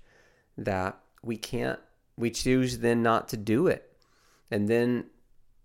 [0.58, 1.80] that we can't
[2.20, 3.92] we choose then not to do it.
[4.52, 5.06] And then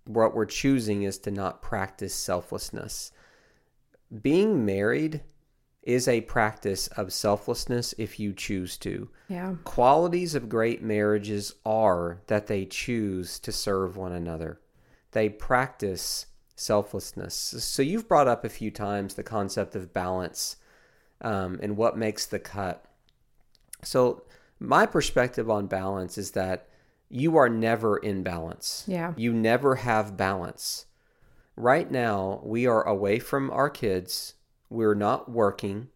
[0.04, 3.10] what we're choosing is to not practice selflessness.
[4.22, 5.22] Being married
[5.82, 9.08] is a practice of selflessness if you choose to.
[9.28, 9.54] Yeah.
[9.64, 14.60] Qualities of great marriages are that they choose to serve one another.
[15.10, 17.34] They practice selflessness.
[17.34, 20.56] So you've brought up a few times the concept of balance
[21.20, 22.84] um, and what makes the cut.
[23.82, 24.24] So
[24.58, 26.68] my perspective on balance is that
[27.08, 28.84] you are never in balance.
[28.86, 29.12] Yeah.
[29.16, 30.86] You never have balance.
[31.56, 34.34] Right now, we are away from our kids.
[34.68, 35.88] We're not working.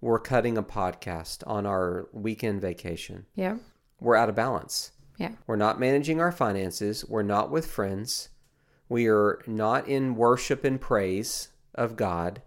[0.00, 3.26] We're cutting a podcast on our weekend vacation.
[3.34, 3.58] Yeah.
[4.00, 4.92] We're out of balance.
[5.18, 5.32] Yeah.
[5.46, 7.04] We're not managing our finances.
[7.08, 8.28] We're not with friends.
[8.88, 12.42] We are not in worship and praise of God.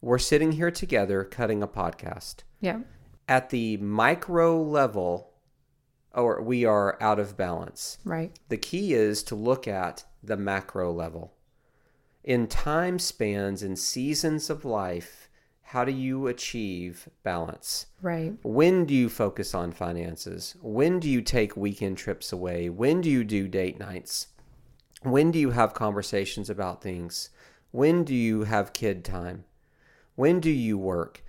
[0.00, 2.36] We're sitting here together cutting a podcast.
[2.60, 2.80] Yeah.
[3.26, 5.32] At the micro level,
[6.14, 7.98] or we are out of balance.
[8.04, 8.38] Right.
[8.48, 11.32] The key is to look at the macro level.
[12.22, 15.28] In time spans and seasons of life,
[15.62, 17.86] how do you achieve balance?
[18.00, 18.34] Right.
[18.42, 20.54] When do you focus on finances?
[20.62, 22.68] When do you take weekend trips away?
[22.68, 24.28] When do you do date nights?
[25.04, 27.28] When do you have conversations about things?
[27.72, 29.44] When do you have kid time?
[30.14, 31.22] When do you work?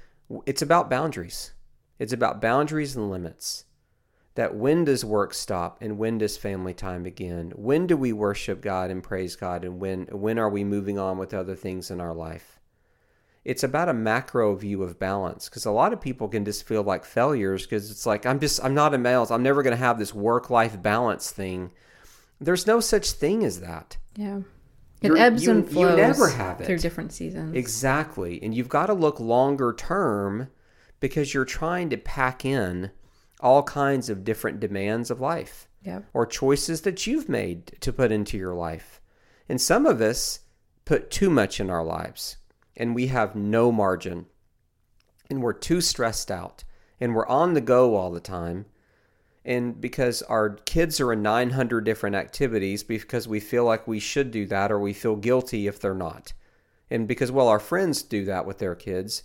[0.45, 1.53] It's about boundaries.
[1.99, 3.65] It's about boundaries and limits.
[4.36, 7.51] That when does work stop and when does family time begin?
[7.55, 11.17] When do we worship God and praise God and when when are we moving on
[11.17, 12.59] with other things in our life?
[13.43, 16.84] It's about a macro view of balance because a lot of people can just feel
[16.84, 19.28] like failures because it's like I'm just I'm not a male.
[19.30, 21.71] I'm never going to have this work life balance thing.
[22.39, 23.97] There's no such thing as that.
[24.15, 24.41] Yeah.
[25.01, 26.65] It You're- ebbs you- and you flows never have it.
[26.65, 27.55] through different seasons.
[27.55, 28.41] Exactly.
[28.41, 30.49] And you've got to look longer term
[30.99, 32.91] because you're trying to pack in
[33.41, 35.99] all kinds of different demands of life yeah.
[36.13, 39.01] or choices that you've made to put into your life.
[39.47, 40.39] And some of us
[40.86, 42.38] put too much in our lives
[42.77, 44.25] and we have no margin
[45.29, 46.63] and we're too stressed out
[46.99, 48.65] and we're on the go all the time.
[49.45, 54.31] And because our kids are in 900 different activities because we feel like we should
[54.31, 56.33] do that or we feel guilty if they're not.
[56.89, 59.23] And because, well, our friends do that with their kids.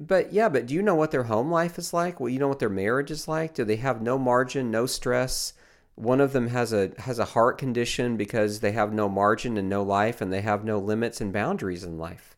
[0.00, 2.20] But yeah, but do you know what their home life is like?
[2.20, 3.54] Well, you know what their marriage is like?
[3.54, 5.52] Do they have no margin, no stress,
[5.96, 9.68] One of them has a has a heart condition because they have no margin and
[9.68, 12.36] no life and they have no limits and boundaries in life.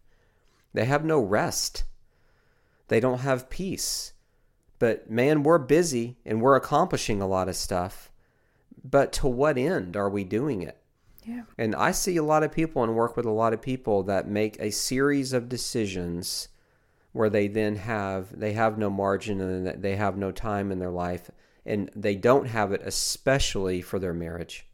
[0.73, 1.85] They have no rest.
[2.89, 4.15] They don't have peace.
[4.81, 8.11] But man, we're busy and we're accomplishing a lot of stuff.
[8.83, 10.79] But to what end are we doing it?
[11.25, 11.43] Yeah.
[11.59, 14.27] And I see a lot of people and work with a lot of people that
[14.27, 16.49] make a series of decisions
[17.13, 20.91] where they then have they have no margin and they have no time in their
[20.91, 21.31] life
[21.67, 24.67] and they don't have it especially for their marriage.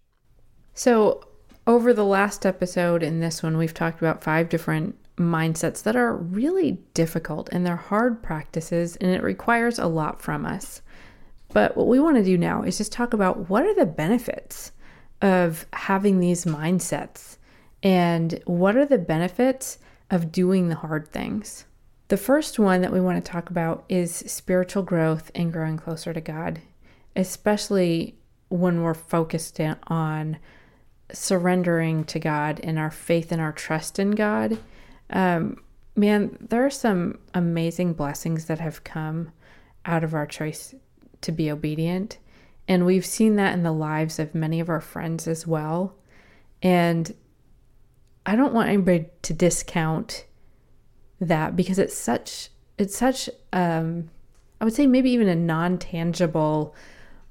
[0.73, 1.27] So,
[1.67, 6.15] over the last episode and this one we've talked about five different mindsets that are
[6.15, 10.83] really difficult and they're hard practices and it requires a lot from us.
[11.53, 14.73] But what we want to do now is just talk about what are the benefits
[15.23, 17.39] of having these mindsets
[17.83, 19.79] and what are the benefits
[20.11, 21.65] of doing the hard things.
[22.09, 26.13] The first one that we want to talk about is spiritual growth and growing closer
[26.13, 26.61] to God,
[27.17, 28.17] especially
[28.49, 30.39] when we're focused on
[31.13, 34.59] surrendering to God and our faith and our trust in God.
[35.11, 35.63] Um,
[35.95, 39.33] man, there are some amazing blessings that have come
[39.85, 40.75] out of our choice
[41.23, 42.19] to be obedient.
[42.69, 45.95] And we've seen that in the lives of many of our friends as well.
[46.63, 47.15] And
[48.25, 50.27] I don't want anybody to discount
[51.21, 54.11] that because it's such it's such um
[54.61, 56.75] I would say maybe even a non-tangible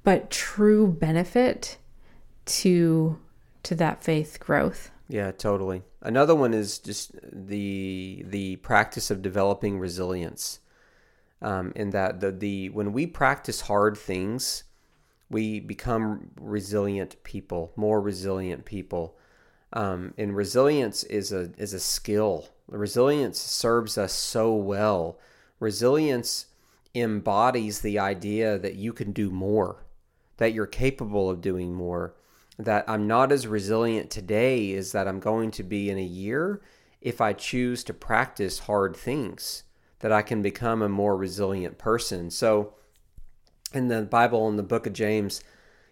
[0.04, 1.78] but true benefit
[2.46, 3.20] to
[3.64, 4.92] to that faith growth.
[5.08, 5.84] Yeah, totally.
[6.02, 10.60] Another one is just the the practice of developing resilience.
[11.42, 14.64] Um, in that the the when we practice hard things,
[15.30, 19.18] we become resilient people, more resilient people.
[19.74, 25.20] Um, and resilience is a is a skill Resilience serves us so well.
[25.60, 26.48] Resilience
[26.96, 29.86] embodies the idea that you can do more,
[30.38, 32.16] that you're capable of doing more,
[32.58, 36.62] that I'm not as resilient today as that I'm going to be in a year
[37.02, 39.64] if I choose to practice hard things,
[40.00, 42.32] that I can become a more resilient person.
[42.32, 42.74] So,
[43.74, 45.44] in the Bible, in the book of James,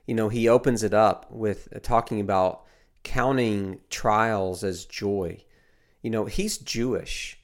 [0.07, 2.63] you know, he opens it up with talking about
[3.03, 5.43] counting trials as joy
[6.03, 7.39] you know, he's Jewish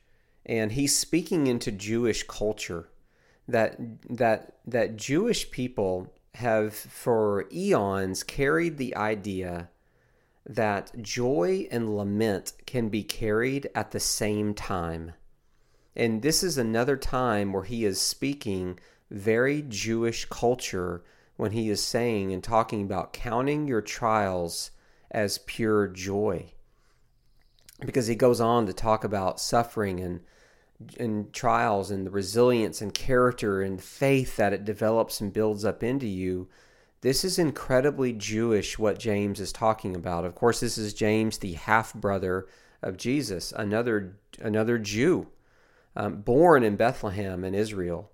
[0.45, 2.89] and he's speaking into Jewish culture
[3.47, 9.69] that that that Jewish people have for eons carried the idea
[10.45, 15.13] that joy and lament can be carried at the same time.
[15.95, 18.79] And this is another time where he is speaking
[19.11, 21.03] very Jewish culture
[21.35, 24.71] when he is saying and talking about counting your trials
[25.11, 26.53] as pure joy
[27.85, 30.21] because he goes on to talk about suffering and
[30.97, 35.83] and trials and the resilience and character and faith that it develops and builds up
[35.83, 36.47] into you.
[37.01, 40.25] This is incredibly Jewish what James is talking about.
[40.25, 42.47] Of course, this is James, the half brother
[42.81, 45.27] of Jesus, another another Jew,
[45.95, 48.11] um, born in Bethlehem in Israel,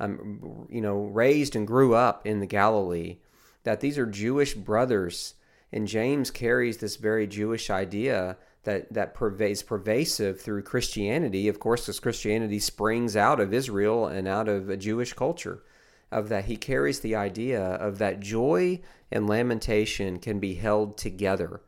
[0.00, 3.18] um, you know, raised and grew up in the Galilee.
[3.64, 5.34] That these are Jewish brothers,
[5.70, 11.82] and James carries this very Jewish idea that that pervades pervasive through Christianity, of course,
[11.82, 15.62] because Christianity springs out of Israel and out of a Jewish culture.
[16.10, 21.62] Of that, he carries the idea of that joy and lamentation can be held together.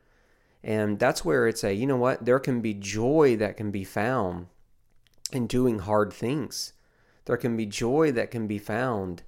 [0.63, 3.85] And that's where it's a, you know what, there can be joy that can be
[3.85, 4.47] found
[5.33, 6.75] in doing hard things.
[7.25, 9.23] There can be joy that can be found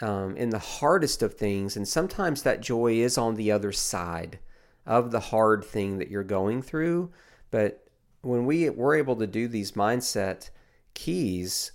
[0.00, 1.76] um, in the hardest of things.
[1.76, 4.38] And sometimes that joy is on the other side
[4.86, 7.10] of the hard thing that you're going through.
[7.50, 7.84] But
[8.22, 10.50] when we we're able to do these mindset
[10.94, 11.72] keys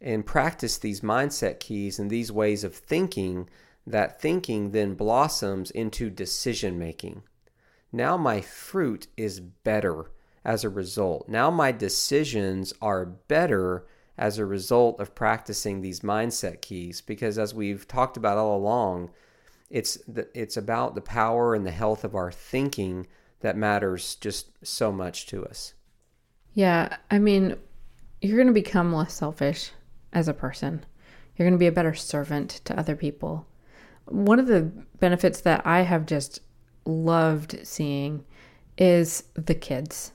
[0.00, 3.48] and practice these mindset keys and these ways of thinking,
[3.86, 7.22] that thinking then blossoms into decision making.
[7.92, 10.10] Now my fruit is better
[10.44, 11.28] as a result.
[11.28, 13.86] Now my decisions are better
[14.16, 19.10] as a result of practicing these mindset keys because as we've talked about all along,
[19.70, 23.06] it's the, it's about the power and the health of our thinking
[23.40, 25.74] that matters just so much to us.
[26.54, 27.56] Yeah, I mean,
[28.20, 29.70] you're going to become less selfish
[30.12, 30.84] as a person.
[31.36, 33.46] You're going to be a better servant to other people.
[34.06, 34.62] One of the
[34.98, 36.40] benefits that I have just
[36.84, 38.24] loved seeing
[38.76, 40.12] is the kids.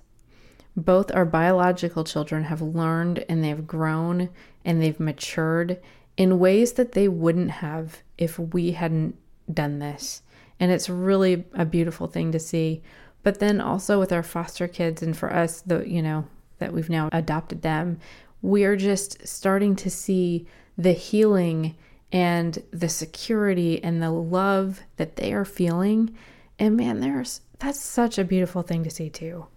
[0.75, 4.29] Both our biological children have learned and they've grown
[4.65, 5.79] and they've matured
[6.17, 9.15] in ways that they wouldn't have if we hadn't
[9.53, 10.21] done this.
[10.59, 12.81] And it's really a beautiful thing to see.
[13.23, 16.25] But then also with our foster kids and for us, the you know,
[16.59, 17.99] that we've now adopted them,
[18.41, 20.45] we're just starting to see
[20.77, 21.75] the healing
[22.11, 26.15] and the security and the love that they are feeling.
[26.59, 29.47] And man, there's that's such a beautiful thing to see too.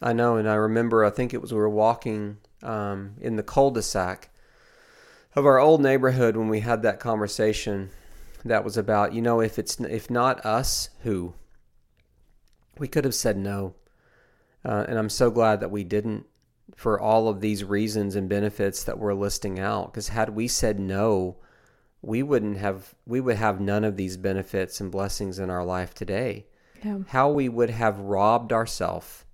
[0.00, 3.42] I know, and I remember I think it was we were walking um, in the
[3.42, 4.30] cul-de-sac
[5.34, 7.90] of our old neighborhood when we had that conversation
[8.44, 11.34] that was about you know if it's if not us who?
[12.78, 13.74] We could have said no.
[14.64, 16.26] Uh, and i'm so glad that we didn't
[16.74, 19.92] for all of these reasons and benefits that we're listing out.
[19.92, 21.38] Because had we said no
[22.02, 25.94] we wouldn't have we would have none of these benefits and blessings in our life
[25.94, 26.46] today.
[26.84, 26.98] Yeah.
[27.08, 29.24] how we would have robbed ourselves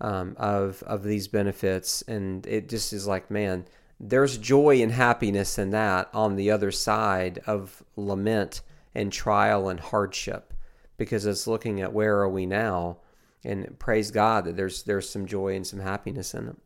[0.00, 2.02] um, of of these benefits.
[2.02, 3.66] And it just is like man
[4.02, 8.60] there's joy and happiness in that on the other side of lament
[8.94, 10.52] and trial and hardship
[10.98, 12.98] because it's looking at where are we now
[13.44, 16.56] and praise God that there's there's some joy and some happiness in it.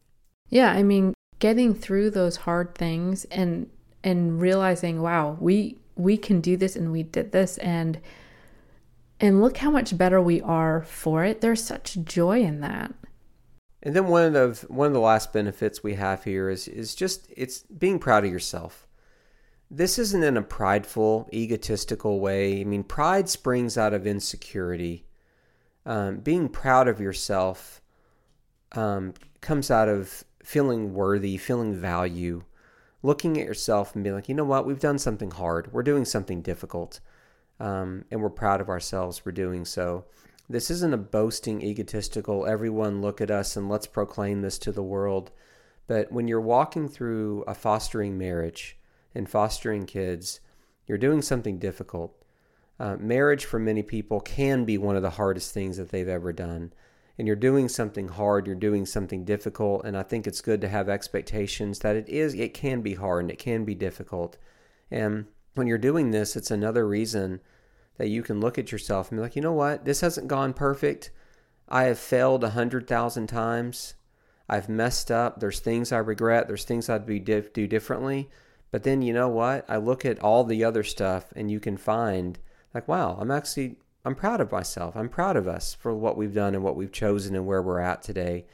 [0.49, 3.69] Yeah, I mean, getting through those hard things and
[4.03, 8.01] and realizing, wow, we we can do this and we did this and
[9.21, 11.43] and look how much better we are for it.
[11.43, 12.95] There's such joy in that.
[13.87, 17.33] And then one of one of the last benefits we have here is is just
[17.37, 18.89] it's being proud of yourself.
[19.71, 22.61] This isn't in a prideful, egotistical way.
[22.61, 25.07] I mean, pride springs out of insecurity.
[25.85, 27.81] Um, being proud of yourself
[28.73, 32.43] um, comes out of feeling worthy, feeling value,
[33.05, 35.73] looking at yourself and being like, you know what, we've done something hard.
[35.73, 36.99] We're doing something difficult,
[37.61, 40.07] um, and we're proud of ourselves for doing so.
[40.49, 44.83] This isn't a boasting, egotistical, everyone look at us and let's proclaim this to the
[44.83, 45.33] world.
[45.89, 48.79] But when you're walking through a fostering marriage
[49.15, 50.41] and fostering kids,
[50.87, 52.23] you're doing something difficult.
[52.79, 56.33] Uh, marriage for many people can be one of the hardest things that they've ever
[56.33, 56.73] done.
[57.19, 60.69] And you're doing something hard, you're doing something difficult, and I think it's good to
[60.69, 64.37] have expectations that it is it can be hard and it can be difficult.
[64.91, 67.41] And when you're doing this, it's another reason
[67.99, 69.85] that you can look at yourself and be like, you know what?
[69.85, 71.11] This hasn't gone perfect.
[71.69, 73.95] I have failed a hundred thousand times.
[74.49, 75.41] I've messed up.
[75.41, 76.47] There's things I regret.
[76.47, 78.29] There's things I'd be do differently.
[78.71, 79.65] But then you know what?
[79.69, 82.39] I look at all the other stuff, and you can find
[82.75, 84.97] like, wow, I'm actually I'm proud of myself.
[84.97, 87.81] I'm proud of us for what we've done and what we've chosen and where we're
[87.81, 88.45] at today.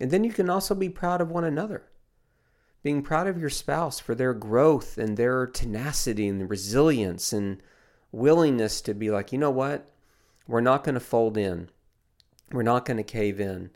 [0.00, 1.84] And then you can also be proud of one another.
[2.82, 7.62] Being proud of your spouse for their growth and their tenacity and resilience and
[8.12, 9.90] willingness to be like, you know what?
[10.46, 11.68] We're not going to fold in.
[12.52, 13.70] We're not going to cave in.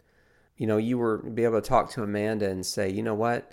[0.57, 3.53] You know, you were be able to talk to Amanda and say, you know what?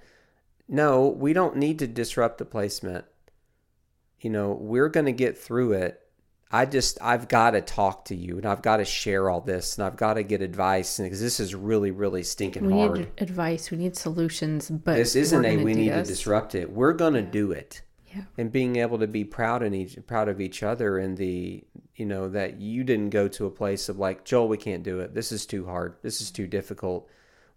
[0.67, 3.05] No, we don't need to disrupt the placement.
[4.21, 5.99] You know, we're going to get through it.
[6.51, 9.77] I just, I've got to talk to you and I've got to share all this
[9.77, 12.91] and I've got to get advice because this is really, really stinking We hard.
[12.91, 16.07] We need advice, we need solutions, but This isn't a we need this.
[16.07, 16.71] to disrupt it.
[16.71, 17.81] We're going to do it
[18.13, 18.23] Yeah.
[18.37, 21.63] and being able to be proud in each proud of each other and the
[21.95, 24.99] you know that you didn't go to a place of like Joel we can't do
[24.99, 27.07] it this is too hard this is too difficult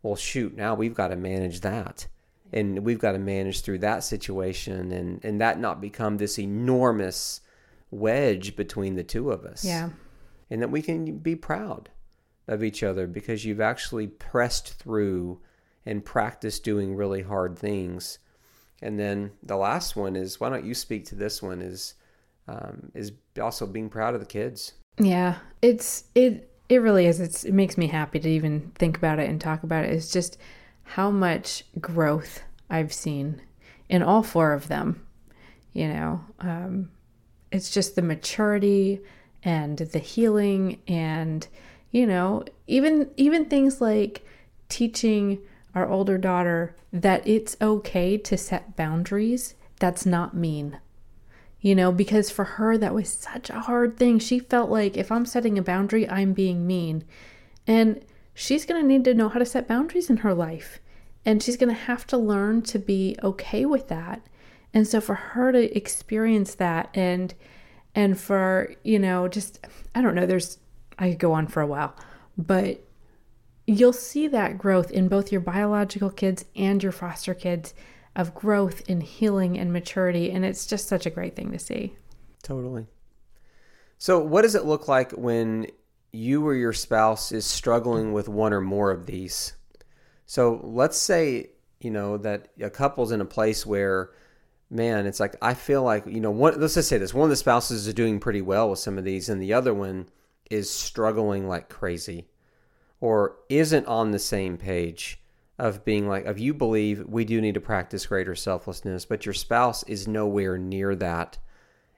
[0.02, 2.06] well shoot now we've got to manage that
[2.52, 7.40] and we've got to manage through that situation and and that not become this enormous
[7.90, 9.90] wedge between the two of us Yeah.
[10.50, 11.90] and that we can be proud
[12.48, 15.40] of each other because you've actually pressed through
[15.86, 18.18] and practiced doing really hard things.
[18.82, 21.94] And then the last one is why don't you speak to this one is
[22.48, 24.72] um, is also being proud of the kids.
[24.98, 27.20] Yeah, it's it it really is.
[27.20, 29.92] It's it makes me happy to even think about it and talk about it.
[29.92, 30.38] It's just
[30.82, 33.40] how much growth I've seen
[33.88, 35.06] in all four of them.
[35.72, 36.90] You know, um,
[37.50, 39.00] it's just the maturity
[39.44, 41.46] and the healing, and
[41.90, 44.26] you know, even even things like
[44.68, 45.38] teaching
[45.74, 49.54] our older daughter that it's okay to set boundaries.
[49.78, 50.78] That's not mean
[51.62, 54.18] you know, because for her, that was such a hard thing.
[54.18, 57.04] She felt like if I'm setting a boundary, I'm being mean.
[57.68, 58.04] And
[58.34, 60.80] she's going to need to know how to set boundaries in her life.
[61.24, 64.26] And she's going to have to learn to be okay with that.
[64.74, 67.32] And so for her to experience that and,
[67.94, 69.64] and for, you know, just,
[69.94, 70.58] I don't know, there's,
[70.98, 71.94] I could go on for a while,
[72.36, 72.82] but
[73.66, 77.74] you'll see that growth in both your biological kids and your foster kids
[78.14, 80.30] of growth in healing and maturity.
[80.30, 81.96] And it's just such a great thing to see.
[82.42, 82.86] Totally.
[83.98, 85.68] So, what does it look like when
[86.12, 89.54] you or your spouse is struggling with one or more of these?
[90.26, 91.50] So, let's say,
[91.80, 94.10] you know, that a couple's in a place where,
[94.70, 97.30] man, it's like, I feel like, you know, one, let's just say this one of
[97.30, 100.08] the spouses is doing pretty well with some of these, and the other one
[100.50, 102.26] is struggling like crazy
[103.02, 105.18] or isn't on the same page
[105.58, 109.32] of being like, of you believe we do need to practice greater selflessness, but your
[109.34, 111.36] spouse is nowhere near that.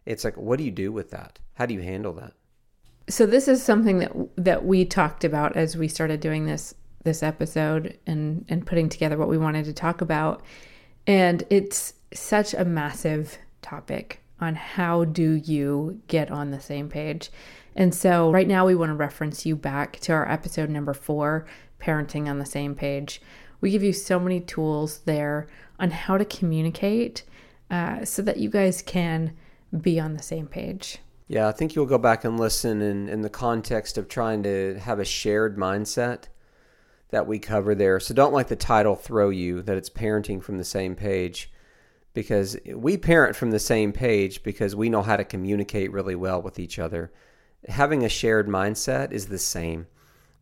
[0.06, 1.38] It's like, what do you do with that?
[1.52, 2.32] How do you handle that?
[3.06, 6.74] So this is something that that we talked about as we started doing this
[7.04, 10.42] this episode and and putting together what we wanted to talk about.
[11.06, 17.30] And it's such a massive topic on how do you get on the same page.
[17.76, 21.46] And so right now we want to reference you back to our episode number 4,
[21.80, 23.20] parenting on the same page.
[23.60, 27.24] We give you so many tools there on how to communicate
[27.70, 29.36] uh, so that you guys can
[29.80, 30.98] be on the same page.
[31.26, 34.78] Yeah, I think you'll go back and listen in, in the context of trying to
[34.78, 36.24] have a shared mindset
[37.08, 37.98] that we cover there.
[37.98, 41.50] So don't let the title throw you that it's parenting from the same page
[42.14, 46.40] because we parent from the same page because we know how to communicate really well
[46.40, 47.12] with each other.
[47.68, 49.88] Having a shared mindset is the same.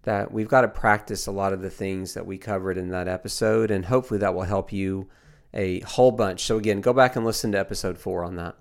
[0.04, 3.06] That we've got to practice a lot of the things that we covered in that
[3.06, 5.08] episode, and hopefully that will help you
[5.54, 6.42] a whole bunch.
[6.42, 8.56] So, again, go back and listen to episode four on that.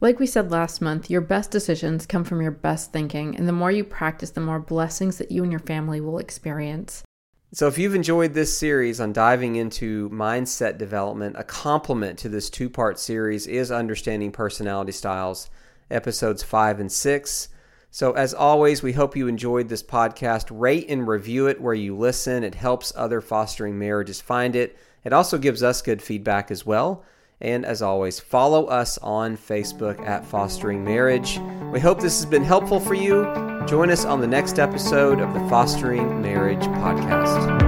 [0.00, 3.52] Like we said last month, your best decisions come from your best thinking, and the
[3.52, 7.02] more you practice, the more blessings that you and your family will experience.
[7.50, 12.50] So, if you've enjoyed this series on diving into mindset development, a complement to this
[12.50, 15.48] two part series is Understanding Personality Styles,
[15.90, 17.48] episodes five and six.
[17.90, 20.48] So, as always, we hope you enjoyed this podcast.
[20.50, 24.76] Rate and review it where you listen, it helps other fostering marriages find it.
[25.02, 27.02] It also gives us good feedback as well.
[27.40, 31.38] And as always, follow us on Facebook at Fostering Marriage.
[31.72, 33.24] We hope this has been helpful for you.
[33.66, 37.67] Join us on the next episode of the Fostering Marriage Podcast.